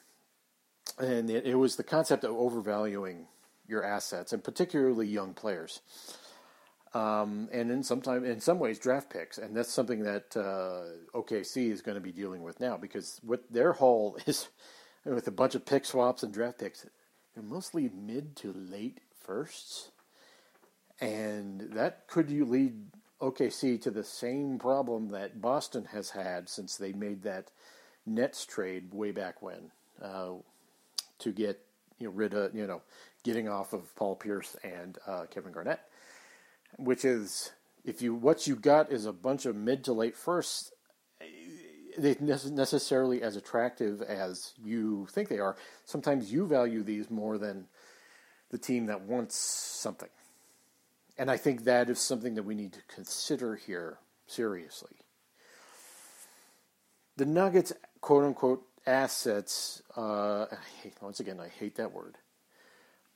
And 0.98 1.30
it, 1.30 1.46
it 1.46 1.56
was 1.56 1.76
the 1.76 1.84
concept 1.84 2.24
of 2.24 2.32
overvaluing 2.32 3.28
your 3.68 3.84
assets, 3.84 4.34
and 4.34 4.44
particularly 4.44 5.08
young 5.08 5.34
players. 5.34 5.82
Um, 6.94 7.50
and 7.52 7.70
in 7.70 7.84
sometime 7.84 8.26
in 8.26 8.40
some 8.40 8.60
ways 8.60 8.80
draft 8.80 9.10
picks, 9.10 9.38
and 9.38 9.56
that's 9.56 9.72
something 9.72 10.04
that 10.04 10.36
uh, 10.36 11.18
OKC 11.18 11.70
is 11.70 11.82
going 11.82 11.96
to 11.96 12.02
be 12.02 12.14
dealing 12.14 12.42
with 12.42 12.60
now 12.60 12.78
because 12.78 13.20
what 13.24 13.44
their 13.52 13.74
haul 13.74 14.18
is 14.26 14.48
with 15.06 15.28
a 15.28 15.32
bunch 15.32 15.54
of 15.54 15.66
pick 15.66 15.86
swaps 15.86 16.24
and 16.24 16.34
draft 16.34 16.60
picks, 16.60 16.86
they're 17.36 17.44
mostly 17.44 17.92
mid 17.94 18.36
to 18.38 18.54
late 18.54 19.02
firsts. 19.22 19.92
And 21.00 21.70
that 21.74 22.08
could 22.08 22.30
you 22.30 22.46
lead 22.46 22.76
OKC 23.22 23.82
to 23.82 23.92
the 23.92 24.04
same 24.04 24.60
problem 24.60 25.10
that 25.10 25.42
Boston 25.42 25.86
has 25.92 26.12
had 26.12 26.50
since 26.50 26.76
they 26.76 26.94
made 26.94 27.24
that 27.24 27.52
Nets 28.06 28.46
trade 28.46 28.94
way 28.94 29.12
back 29.12 29.42
when 29.42 29.72
uh, 30.02 30.34
to 31.20 31.32
get 31.32 31.60
you 32.00 32.08
know, 32.08 32.14
rid 32.14 32.34
of 32.34 32.56
you 32.56 32.66
know 32.66 32.82
getting 33.24 33.50
off 33.50 33.74
of 33.74 33.94
Paul 33.96 34.16
Pierce 34.16 34.56
and 34.64 34.98
uh, 35.08 35.26
Kevin 35.30 35.52
Garnett, 35.52 35.82
which 36.78 37.04
is 37.04 37.52
if 37.84 38.02
you 38.02 38.14
what 38.14 38.48
you 38.48 38.56
got 38.56 38.92
is 38.92 39.06
a 39.06 39.14
bunch 39.14 39.46
of 39.46 39.56
mid 39.56 39.84
to 39.86 39.94
late 39.94 40.16
firsts. 40.16 40.72
They 42.00 42.16
necessarily 42.22 43.24
as 43.24 43.36
attractive 43.36 44.04
as 44.04 44.54
you 44.64 45.08
think 45.10 45.30
they 45.30 45.40
are. 45.40 45.56
Sometimes 45.84 46.32
you 46.32 46.46
value 46.46 46.84
these 46.84 47.10
more 47.10 47.40
than 47.40 47.66
the 48.52 48.60
team 48.60 48.86
that 48.86 49.02
wants 49.02 49.36
something. 49.36 50.10
And 51.18 51.32
I 51.32 51.38
think 51.38 51.64
that 51.64 51.90
is 51.90 52.00
something 52.00 52.36
that 52.36 52.44
we 52.44 52.56
need 52.56 52.74
to 52.74 52.82
consider 52.94 53.56
here 53.56 53.98
seriously. 54.28 54.98
The 57.16 57.26
Nuggets, 57.26 57.74
quote 58.02 58.24
unquote, 58.24 58.64
assets, 58.86 59.82
uh, 59.96 60.46
hate, 60.84 60.94
once 61.02 61.20
again, 61.20 61.40
I 61.40 61.48
hate 61.48 61.76
that 61.78 61.92
word. 61.92 62.18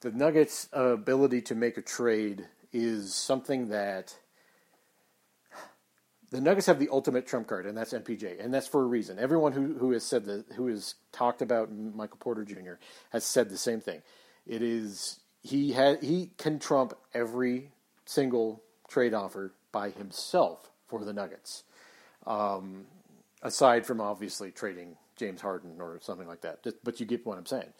The 0.01 0.11
Nuggets' 0.11 0.67
ability 0.73 1.41
to 1.43 1.55
make 1.55 1.77
a 1.77 1.81
trade 1.81 2.47
is 2.73 3.13
something 3.13 3.69
that 3.69 4.15
the 6.31 6.41
Nuggets 6.41 6.65
have 6.67 6.79
the 6.79 6.89
ultimate 6.91 7.27
trump 7.27 7.47
card, 7.47 7.65
and 7.65 7.77
that's 7.77 7.93
MPJ, 7.93 8.43
and 8.43 8.53
that's 8.53 8.67
for 8.67 8.81
a 8.81 8.85
reason. 8.85 9.19
Everyone 9.19 9.51
who, 9.51 9.77
who 9.77 9.91
has 9.91 10.03
said 10.03 10.25
that, 10.25 10.45
who 10.55 10.67
has 10.67 10.95
talked 11.11 11.41
about 11.41 11.71
Michael 11.71 12.17
Porter 12.17 12.45
Jr. 12.45 12.75
has 13.11 13.25
said 13.25 13.49
the 13.49 13.57
same 13.57 13.81
thing. 13.81 14.01
It 14.47 14.61
is 14.61 15.19
he 15.43 15.73
had 15.73 16.01
he 16.01 16.31
can 16.37 16.57
trump 16.57 16.93
every 17.13 17.71
single 18.11 18.61
trade 18.89 19.13
offer 19.13 19.53
by 19.71 19.89
himself 19.89 20.69
for 20.87 21.05
the 21.05 21.13
Nuggets, 21.13 21.63
um, 22.27 22.85
aside 23.41 23.85
from 23.85 24.01
obviously 24.01 24.51
trading 24.51 24.97
James 25.15 25.41
Harden 25.41 25.79
or 25.79 25.99
something 26.01 26.27
like 26.27 26.41
that. 26.41 26.65
But 26.83 26.99
you 26.99 27.05
get 27.05 27.25
what 27.25 27.37
I'm 27.37 27.45
saying. 27.45 27.73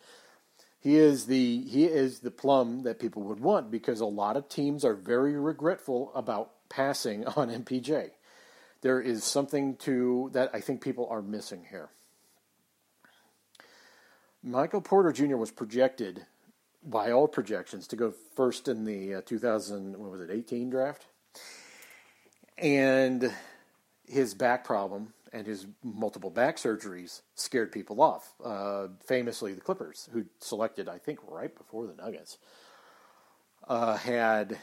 He 0.79 0.95
is 0.95 1.25
the 1.25 1.61
he 1.63 1.85
is 1.85 2.19
the 2.19 2.31
plum 2.31 2.83
that 2.83 2.99
people 2.99 3.21
would 3.23 3.39
want 3.39 3.69
because 3.69 3.99
a 3.99 4.05
lot 4.05 4.37
of 4.37 4.49
teams 4.49 4.83
are 4.83 4.95
very 4.95 5.35
regretful 5.35 6.11
about 6.15 6.51
passing 6.69 7.25
on 7.27 7.49
MPJ. 7.63 8.11
There 8.81 8.99
is 8.99 9.23
something 9.23 9.75
to 9.77 10.31
that 10.33 10.49
I 10.53 10.61
think 10.61 10.81
people 10.81 11.07
are 11.11 11.21
missing 11.21 11.65
here. 11.69 11.89
Michael 14.41 14.81
Porter 14.81 15.11
Jr. 15.11 15.35
was 15.35 15.51
projected 15.51 16.25
by 16.83 17.11
all 17.11 17.27
projections, 17.27 17.87
to 17.87 17.95
go 17.95 18.13
first 18.35 18.67
in 18.67 18.85
the 18.85 19.15
uh, 19.15 19.21
2000, 19.25 19.97
what 19.97 20.11
was 20.11 20.21
it, 20.21 20.31
18 20.31 20.69
draft. 20.69 21.05
And 22.57 23.31
his 24.07 24.33
back 24.33 24.63
problem 24.63 25.13
and 25.33 25.47
his 25.47 25.65
multiple 25.83 26.29
back 26.29 26.57
surgeries 26.57 27.21
scared 27.35 27.71
people 27.71 28.01
off. 28.01 28.33
Uh, 28.43 28.87
famously, 29.05 29.53
the 29.53 29.61
Clippers, 29.61 30.09
who 30.11 30.25
selected, 30.39 30.89
I 30.89 30.97
think, 30.97 31.19
right 31.27 31.55
before 31.55 31.87
the 31.87 31.95
Nuggets, 31.95 32.37
uh, 33.67 33.95
had, 33.97 34.57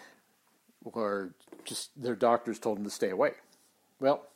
or 0.85 1.35
just 1.65 1.91
their 2.01 2.17
doctors 2.17 2.59
told 2.59 2.79
him 2.79 2.85
to 2.85 2.91
stay 2.91 3.11
away. 3.11 3.33
Well, 4.01 4.27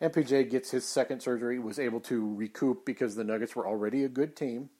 MPJ 0.00 0.50
gets 0.50 0.70
his 0.70 0.84
second 0.84 1.20
surgery, 1.20 1.58
was 1.58 1.78
able 1.78 2.00
to 2.00 2.34
recoup 2.34 2.84
because 2.84 3.14
the 3.14 3.24
Nuggets 3.24 3.54
were 3.54 3.66
already 3.66 4.04
a 4.04 4.08
good 4.08 4.36
team. 4.36 4.70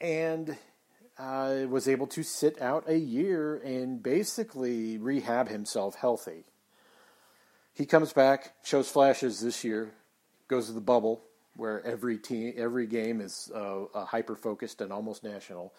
And 0.00 0.56
uh, 1.20 1.66
was 1.68 1.86
able 1.86 2.06
to 2.06 2.22
sit 2.22 2.60
out 2.62 2.88
a 2.88 2.96
year 2.96 3.56
and 3.58 4.02
basically 4.02 4.96
rehab 4.96 5.48
himself 5.48 5.96
healthy. 5.96 6.44
He 7.74 7.84
comes 7.84 8.12
back, 8.12 8.54
shows 8.64 8.88
flashes 8.88 9.40
this 9.40 9.62
year, 9.62 9.92
goes 10.48 10.66
to 10.66 10.72
the 10.72 10.80
bubble 10.80 11.22
where 11.56 11.84
every 11.84 12.16
team, 12.16 12.54
every 12.56 12.86
game 12.86 13.20
is 13.20 13.50
uh, 13.54 13.84
hyper 13.94 14.34
focused 14.34 14.80
and 14.80 14.92
almost 14.92 15.22
national. 15.22 15.74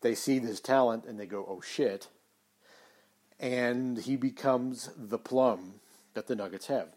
They 0.00 0.14
see 0.14 0.38
this 0.38 0.60
talent 0.60 1.04
and 1.04 1.20
they 1.20 1.26
go, 1.26 1.44
"Oh 1.46 1.60
shit!" 1.60 2.08
And 3.38 3.98
he 3.98 4.16
becomes 4.16 4.88
the 4.96 5.18
plum 5.18 5.74
that 6.14 6.26
the 6.26 6.34
Nuggets 6.34 6.68
have. 6.68 6.88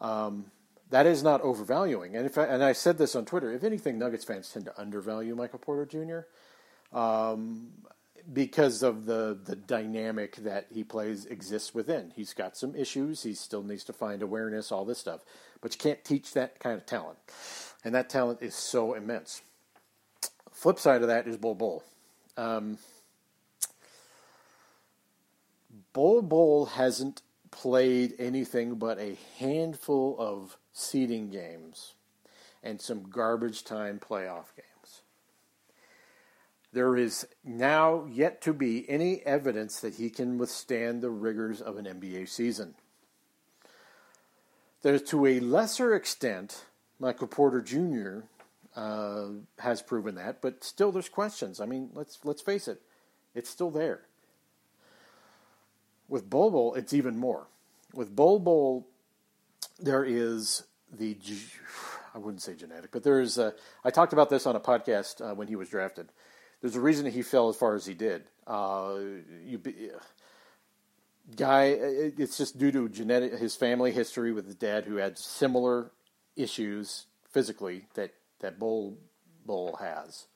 Um, 0.00 0.52
that 0.90 1.06
is 1.06 1.24
not 1.24 1.40
overvaluing, 1.40 2.16
and 2.16 2.24
if 2.24 2.38
I, 2.38 2.44
and 2.44 2.62
I 2.62 2.72
said 2.72 2.98
this 2.98 3.16
on 3.16 3.24
Twitter. 3.24 3.52
If 3.52 3.64
anything, 3.64 3.98
Nuggets 3.98 4.24
fans 4.24 4.48
tend 4.48 4.66
to 4.66 4.80
undervalue 4.80 5.34
Michael 5.34 5.58
Porter 5.58 5.84
Jr 5.84 6.20
um, 6.92 7.68
because 8.32 8.82
of 8.82 9.06
the 9.06 9.38
the 9.44 9.56
dynamic 9.56 10.36
that 10.36 10.66
he 10.70 10.84
plays 10.84 11.26
exists 11.26 11.74
within. 11.74 12.12
He's 12.14 12.34
got 12.34 12.56
some 12.56 12.74
issues. 12.74 13.22
He 13.22 13.34
still 13.34 13.62
needs 13.62 13.84
to 13.84 13.92
find 13.92 14.22
awareness, 14.22 14.72
all 14.72 14.84
this 14.84 14.98
stuff. 14.98 15.20
But 15.60 15.74
you 15.74 15.78
can't 15.78 16.04
teach 16.04 16.32
that 16.34 16.60
kind 16.60 16.76
of 16.76 16.86
talent, 16.86 17.18
and 17.84 17.94
that 17.94 18.10
talent 18.10 18.42
is 18.42 18.54
so 18.54 18.94
immense. 18.94 19.42
Flip 20.52 20.78
side 20.78 21.02
of 21.02 21.08
that 21.08 21.26
is 21.26 21.36
Bol 21.36 21.54
Bol. 21.54 21.84
Um, 22.36 22.78
Bol 25.92 26.22
Bol 26.22 26.66
hasn't 26.66 27.22
played 27.50 28.14
anything 28.18 28.76
but 28.76 28.98
a 28.98 29.16
handful 29.38 30.16
of 30.18 30.56
seeding 30.72 31.30
games 31.30 31.94
and 32.62 32.80
some 32.80 33.08
garbage 33.08 33.64
time 33.64 33.98
playoff 33.98 34.54
games. 34.56 34.67
There 36.72 36.96
is 36.96 37.26
now 37.42 38.06
yet 38.10 38.42
to 38.42 38.52
be 38.52 38.88
any 38.90 39.20
evidence 39.24 39.80
that 39.80 39.94
he 39.94 40.10
can 40.10 40.36
withstand 40.36 41.00
the 41.00 41.10
rigors 41.10 41.62
of 41.62 41.78
an 41.78 41.86
NBA 41.86 42.28
season. 42.28 42.74
There's 44.82 45.02
to 45.04 45.26
a 45.26 45.40
lesser 45.40 45.94
extent, 45.94 46.64
Michael 46.98 47.26
Porter 47.26 47.62
Jr. 47.62 48.26
Uh, 48.76 49.28
has 49.58 49.82
proven 49.82 50.14
that, 50.16 50.40
but 50.40 50.62
still 50.62 50.92
there's 50.92 51.08
questions. 51.08 51.60
I 51.60 51.66
mean, 51.66 51.90
let's 51.94 52.18
let's 52.24 52.42
face 52.42 52.68
it, 52.68 52.80
it's 53.34 53.50
still 53.50 53.70
there. 53.70 54.02
With 56.08 56.30
Bol, 56.30 56.74
it's 56.74 56.92
even 56.92 57.16
more. 57.16 57.48
With 57.92 58.14
Bol, 58.14 58.86
there 59.80 60.04
is 60.04 60.64
the 60.92 61.16
I 62.14 62.18
wouldn't 62.18 62.42
say 62.42 62.54
genetic, 62.54 62.92
but 62.92 63.02
there 63.02 63.20
is. 63.20 63.38
A, 63.38 63.54
I 63.84 63.90
talked 63.90 64.12
about 64.12 64.30
this 64.30 64.46
on 64.46 64.54
a 64.54 64.60
podcast 64.60 65.20
uh, 65.20 65.34
when 65.34 65.48
he 65.48 65.56
was 65.56 65.70
drafted 65.70 66.10
there's 66.60 66.76
a 66.76 66.80
reason 66.80 67.06
he 67.06 67.22
fell 67.22 67.48
as 67.48 67.56
far 67.56 67.74
as 67.74 67.86
he 67.86 67.94
did. 67.94 68.24
Uh, 68.46 68.98
you, 69.44 69.60
guy, 71.36 71.64
it's 71.66 72.38
just 72.38 72.58
due 72.58 72.72
to 72.72 72.88
genetic 72.88 73.38
his 73.38 73.54
family 73.54 73.92
history 73.92 74.32
with 74.32 74.46
his 74.46 74.56
dad, 74.56 74.84
who 74.84 74.96
had 74.96 75.18
similar 75.18 75.90
issues 76.36 77.06
physically 77.30 77.86
that 77.94 78.12
that 78.40 78.58
Bol 78.58 78.96
Bol 79.44 79.76
has. 79.80 80.26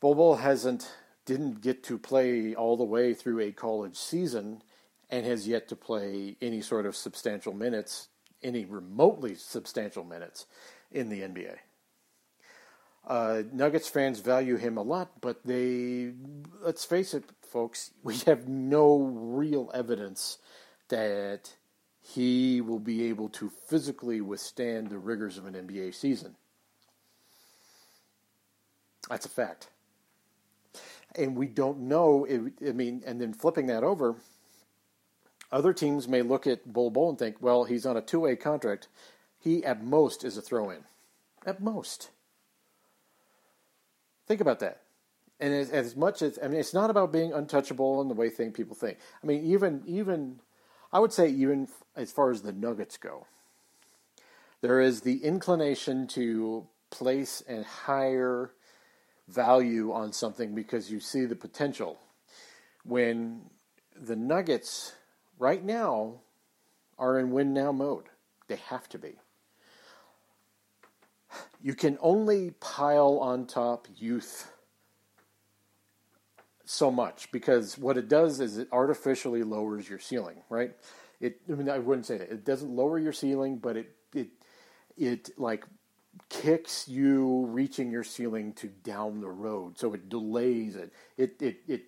Bol 0.00 0.14
Bol 0.14 0.36
hasn't 0.36 0.90
didn't 1.24 1.60
get 1.60 1.82
to 1.84 1.98
play 1.98 2.54
all 2.54 2.76
the 2.76 2.84
way 2.84 3.14
through 3.14 3.40
a 3.40 3.52
college 3.52 3.96
season, 3.96 4.62
and 5.10 5.24
has 5.24 5.46
yet 5.46 5.68
to 5.68 5.76
play 5.76 6.36
any 6.40 6.60
sort 6.60 6.86
of 6.86 6.96
substantial 6.96 7.52
minutes, 7.52 8.08
any 8.42 8.64
remotely 8.64 9.34
substantial 9.34 10.04
minutes 10.04 10.46
in 10.90 11.08
the 11.08 11.20
NBA. 11.22 11.56
Uh, 13.06 13.42
Nuggets 13.52 13.88
fans 13.88 14.18
value 14.18 14.56
him 14.56 14.76
a 14.76 14.82
lot, 14.82 15.12
but 15.20 15.44
they, 15.44 16.12
let's 16.60 16.84
face 16.84 17.14
it, 17.14 17.24
folks, 17.42 17.92
we 18.02 18.16
have 18.26 18.48
no 18.48 18.98
real 18.98 19.70
evidence 19.72 20.38
that 20.88 21.54
he 22.02 22.60
will 22.60 22.78
be 22.80 23.04
able 23.04 23.28
to 23.28 23.48
physically 23.48 24.20
withstand 24.20 24.88
the 24.88 24.98
rigors 24.98 25.38
of 25.38 25.46
an 25.46 25.54
NBA 25.54 25.94
season. 25.94 26.34
That's 29.08 29.26
a 29.26 29.30
fact. 29.30 29.68
And 31.14 31.36
we 31.36 31.46
don't 31.46 31.80
know, 31.80 32.26
I 32.28 32.72
mean, 32.72 33.02
and 33.06 33.20
then 33.20 33.32
flipping 33.32 33.68
that 33.68 33.84
over, 33.84 34.16
other 35.52 35.72
teams 35.72 36.08
may 36.08 36.22
look 36.22 36.46
at 36.46 36.72
Bol 36.72 36.90
Bol 36.90 37.10
and 37.10 37.18
think, 37.18 37.36
well, 37.40 37.64
he's 37.64 37.86
on 37.86 37.96
a 37.96 38.02
two 38.02 38.20
way 38.20 38.34
contract. 38.36 38.88
He, 39.38 39.64
at 39.64 39.84
most, 39.84 40.24
is 40.24 40.36
a 40.36 40.42
throw 40.42 40.70
in. 40.70 40.84
At 41.44 41.62
most. 41.62 42.10
Think 44.26 44.40
about 44.40 44.60
that. 44.60 44.82
And 45.38 45.52
as, 45.52 45.70
as, 45.70 45.96
much 45.96 46.22
as 46.22 46.38
I 46.42 46.48
mean, 46.48 46.58
it's 46.58 46.74
not 46.74 46.90
about 46.90 47.12
being 47.12 47.32
untouchable 47.32 48.00
in 48.00 48.08
the 48.08 48.14
way 48.14 48.30
think 48.30 48.54
people 48.54 48.74
think. 48.74 48.98
I 49.22 49.26
mean, 49.26 49.44
even 49.44 49.82
even 49.86 50.40
I 50.92 50.98
would 50.98 51.12
say 51.12 51.28
even 51.28 51.68
as 51.94 52.10
far 52.10 52.30
as 52.30 52.42
the 52.42 52.52
Nuggets 52.52 52.96
go, 52.96 53.26
there 54.62 54.80
is 54.80 55.02
the 55.02 55.18
inclination 55.18 56.06
to 56.08 56.66
place 56.90 57.42
a 57.48 57.62
higher 57.62 58.52
value 59.28 59.92
on 59.92 60.12
something 60.12 60.54
because 60.54 60.90
you 60.90 61.00
see 61.00 61.26
the 61.26 61.36
potential. 61.36 61.98
When 62.84 63.42
the 63.94 64.16
Nuggets 64.16 64.94
right 65.38 65.62
now 65.62 66.20
are 66.98 67.18
in 67.18 67.30
win 67.30 67.52
now 67.52 67.72
mode, 67.72 68.04
they 68.48 68.56
have 68.56 68.88
to 68.90 68.98
be 68.98 69.16
you 71.66 71.74
can 71.74 71.98
only 72.00 72.52
pile 72.60 73.18
on 73.18 73.44
top 73.44 73.88
youth 73.96 74.52
so 76.64 76.92
much 76.92 77.28
because 77.32 77.76
what 77.76 77.98
it 77.98 78.08
does 78.08 78.38
is 78.38 78.56
it 78.56 78.68
artificially 78.70 79.42
lowers 79.42 79.88
your 79.88 79.98
ceiling, 79.98 80.36
right? 80.48 80.76
It, 81.18 81.40
I 81.50 81.54
mean, 81.54 81.68
I 81.68 81.80
wouldn't 81.80 82.06
say 82.06 82.18
that 82.18 82.30
it 82.30 82.44
doesn't 82.44 82.70
lower 82.70 83.00
your 83.00 83.12
ceiling, 83.12 83.58
but 83.58 83.76
it 83.76 83.96
it 84.14 84.28
it 84.96 85.30
like 85.38 85.64
kicks 86.28 86.86
you 86.86 87.46
reaching 87.48 87.90
your 87.90 88.04
ceiling 88.04 88.52
to 88.52 88.68
down 88.68 89.20
the 89.20 89.28
road, 89.28 89.76
so 89.76 89.92
it 89.92 90.08
delays 90.08 90.76
it. 90.76 90.92
It 91.16 91.42
it 91.42 91.56
it. 91.66 91.82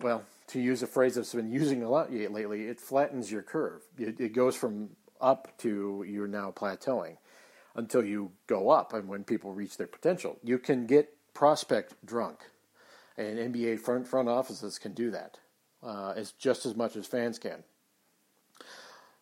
Well, 0.00 0.24
to 0.48 0.60
use 0.60 0.82
a 0.82 0.88
phrase 0.88 1.14
that's 1.14 1.32
been 1.32 1.52
using 1.52 1.84
a 1.84 1.88
lot 1.88 2.12
lately, 2.12 2.66
it 2.66 2.80
flattens 2.80 3.30
your 3.30 3.42
curve. 3.42 3.82
It, 3.96 4.18
it 4.18 4.34
goes 4.34 4.56
from 4.56 4.90
up 5.20 5.56
to 5.58 6.04
you're 6.04 6.26
now 6.26 6.50
plateauing 6.50 7.16
until 7.74 8.04
you 8.04 8.32
go 8.46 8.70
up, 8.70 8.92
and 8.92 9.08
when 9.08 9.24
people 9.24 9.52
reach 9.52 9.76
their 9.76 9.86
potential, 9.86 10.38
you 10.42 10.58
can 10.58 10.86
get 10.86 11.14
prospect 11.34 11.94
drunk 12.04 12.40
and 13.16 13.54
NBA 13.54 13.80
front 13.80 14.06
front 14.06 14.28
offices 14.28 14.78
can 14.78 14.92
do 14.92 15.10
that 15.10 15.38
uh, 15.82 16.14
as 16.16 16.32
just 16.32 16.66
as 16.66 16.74
much 16.74 16.96
as 16.96 17.06
fans 17.06 17.38
can. 17.38 17.62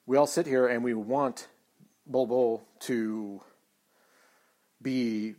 We 0.06 0.16
all 0.16 0.26
sit 0.26 0.46
here 0.46 0.66
and 0.66 0.82
we 0.82 0.94
want 0.94 1.48
Bol 2.06 2.26
Bol 2.26 2.62
to 2.80 3.40
be 4.80 5.34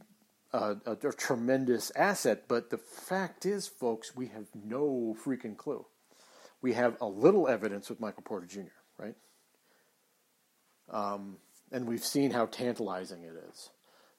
a, 0.51 0.75
a, 0.85 0.91
a, 0.91 1.13
tremendous 1.13 1.91
asset, 1.95 2.43
but 2.47 2.69
the 2.69 2.77
fact 2.77 3.45
is, 3.45 3.67
folks, 3.67 4.15
we 4.15 4.27
have 4.27 4.47
no 4.53 5.15
freaking 5.25 5.55
clue. 5.55 5.85
We 6.61 6.73
have 6.73 6.97
a 6.99 7.07
little 7.07 7.47
evidence 7.47 7.89
with 7.89 7.99
Michael 7.99 8.23
Porter 8.23 8.45
Jr., 8.45 8.61
right? 8.97 9.15
Um, 10.89 11.37
and 11.71 11.87
we've 11.87 12.05
seen 12.05 12.31
how 12.31 12.45
tantalizing 12.45 13.23
it 13.23 13.33
is. 13.49 13.69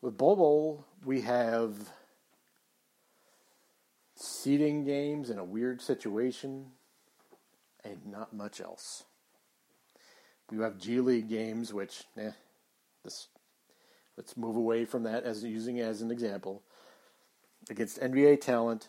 With 0.00 0.16
Bol, 0.16 0.84
we 1.04 1.20
have 1.22 1.74
seeding 4.14 4.84
games 4.84 5.30
in 5.30 5.38
a 5.38 5.44
weird 5.44 5.80
situation, 5.80 6.66
and 7.84 8.06
not 8.06 8.34
much 8.34 8.60
else. 8.60 9.04
We 10.50 10.62
have 10.62 10.78
G 10.78 11.00
League 11.00 11.28
games, 11.28 11.72
which, 11.72 12.04
eh, 12.16 12.32
this, 13.04 13.28
let's 14.16 14.36
move 14.36 14.56
away 14.56 14.84
from 14.84 15.04
that 15.04 15.24
as 15.24 15.44
using 15.44 15.80
as 15.80 16.02
an 16.02 16.10
example. 16.10 16.62
Against 17.68 18.00
NBA 18.00 18.40
talent, 18.40 18.88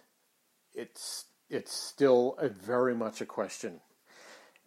it's 0.73 1.25
it's 1.49 1.73
still 1.73 2.35
a 2.39 2.47
very 2.47 2.95
much 2.95 3.19
a 3.19 3.25
question. 3.25 3.81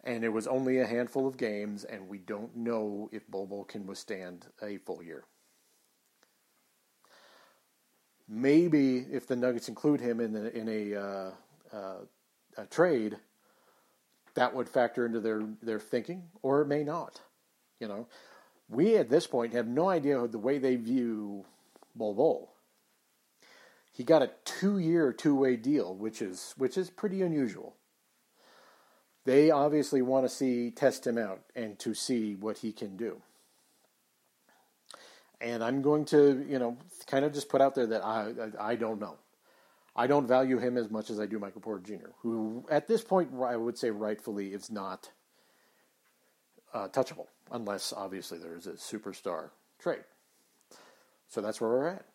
And 0.05 0.23
it 0.23 0.29
was 0.29 0.45
only 0.47 0.77
a 0.77 0.85
handful 0.85 1.27
of 1.27 1.35
games, 1.35 1.83
and 1.83 2.07
we 2.07 2.19
don't 2.19 2.55
know 2.55 3.09
if 3.11 3.27
Bol 3.27 3.65
can 3.67 3.87
withstand 3.87 4.45
a 4.61 4.77
full 4.77 5.01
year. 5.01 5.25
Maybe 8.27 8.97
if 9.11 9.27
the 9.27 9.35
Nuggets 9.35 9.67
include 9.67 10.01
him 10.01 10.19
in 10.19 10.33
the, 10.33 10.55
in 10.55 10.69
a, 10.69 10.95
uh, 10.95 11.31
uh, 11.73 11.95
a 12.57 12.65
trade, 12.67 13.17
that 14.35 14.53
would 14.53 14.69
factor 14.69 15.05
into 15.05 15.19
their 15.19 15.41
their 15.61 15.79
thinking, 15.79 16.23
or 16.41 16.61
it 16.61 16.67
may 16.67 16.83
not. 16.83 17.21
You 17.79 17.87
know, 17.87 18.07
we 18.69 18.97
at 18.97 19.09
this 19.09 19.27
point 19.27 19.53
have 19.53 19.67
no 19.67 19.89
idea 19.89 20.19
of 20.19 20.31
the 20.31 20.39
way 20.39 20.57
they 20.57 20.75
view 20.75 21.45
Bol. 21.95 22.53
He 23.91 24.03
got 24.03 24.21
a 24.21 24.31
two-year 24.43 25.13
two-way 25.13 25.55
deal, 25.55 25.95
which 25.95 26.21
is 26.21 26.53
which 26.57 26.77
is 26.77 26.89
pretty 26.89 27.21
unusual. 27.21 27.77
They 29.25 29.51
obviously 29.51 30.01
want 30.01 30.25
to 30.25 30.29
see 30.29 30.71
test 30.71 31.05
him 31.05 31.17
out 31.17 31.41
and 31.55 31.77
to 31.79 31.93
see 31.93 32.35
what 32.35 32.59
he 32.59 32.71
can 32.71 32.95
do 32.95 33.21
and 35.41 35.63
I'm 35.63 35.81
going 35.81 36.05
to, 36.05 36.45
you 36.47 36.59
know, 36.59 36.77
kind 37.07 37.25
of 37.25 37.33
just 37.33 37.49
put 37.49 37.61
out 37.61 37.75
there 37.75 37.87
that 37.87 38.03
I, 38.03 38.31
I, 38.59 38.75
don't 38.75 38.99
know. 38.99 39.17
I 39.95 40.07
don't 40.07 40.27
value 40.27 40.57
him 40.57 40.77
as 40.77 40.89
much 40.89 41.09
as 41.09 41.19
I 41.19 41.25
do 41.25 41.39
Michael 41.39 41.61
Porter 41.61 41.83
Jr., 41.83 42.09
who 42.21 42.65
at 42.69 42.87
this 42.87 43.03
point 43.03 43.29
I 43.41 43.55
would 43.55 43.77
say 43.77 43.91
rightfully 43.91 44.53
is 44.53 44.71
not 44.71 45.11
uh, 46.73 46.87
touchable, 46.87 47.27
unless 47.51 47.93
obviously 47.95 48.37
there 48.37 48.55
is 48.55 48.67
a 48.67 48.73
superstar 48.73 49.49
trade. 49.79 50.03
So 51.27 51.41
that's 51.41 51.59
where 51.59 51.69
we're 51.69 51.87
at. 51.87 52.05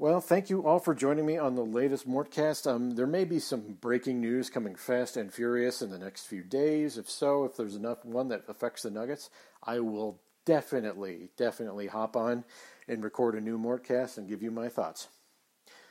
Well, 0.00 0.20
thank 0.20 0.48
you 0.48 0.64
all 0.64 0.78
for 0.78 0.94
joining 0.94 1.26
me 1.26 1.38
on 1.38 1.56
the 1.56 1.64
latest 1.64 2.08
Mortcast. 2.08 2.70
Um, 2.70 2.92
there 2.92 3.04
may 3.04 3.24
be 3.24 3.40
some 3.40 3.78
breaking 3.80 4.20
news 4.20 4.48
coming 4.48 4.76
fast 4.76 5.16
and 5.16 5.34
furious 5.34 5.82
in 5.82 5.90
the 5.90 5.98
next 5.98 6.26
few 6.26 6.44
days. 6.44 6.96
If 6.96 7.10
so, 7.10 7.42
if 7.44 7.56
there's 7.56 7.74
enough 7.74 8.04
one 8.04 8.28
that 8.28 8.44
affects 8.46 8.84
the 8.84 8.92
Nuggets, 8.92 9.28
I 9.60 9.80
will 9.80 10.20
definitely, 10.44 11.30
definitely 11.36 11.88
hop 11.88 12.14
on 12.14 12.44
and 12.86 13.02
record 13.02 13.34
a 13.34 13.40
new 13.40 13.58
Mortcast 13.58 14.18
and 14.18 14.28
give 14.28 14.40
you 14.40 14.52
my 14.52 14.68
thoughts. 14.68 15.08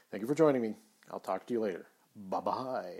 Thank 0.09 0.21
you 0.21 0.27
for 0.27 0.35
joining 0.35 0.61
me. 0.61 0.75
I'll 1.11 1.19
talk 1.19 1.45
to 1.47 1.53
you 1.53 1.59
later. 1.59 1.87
Bye 2.15 2.39
bye. 2.39 2.97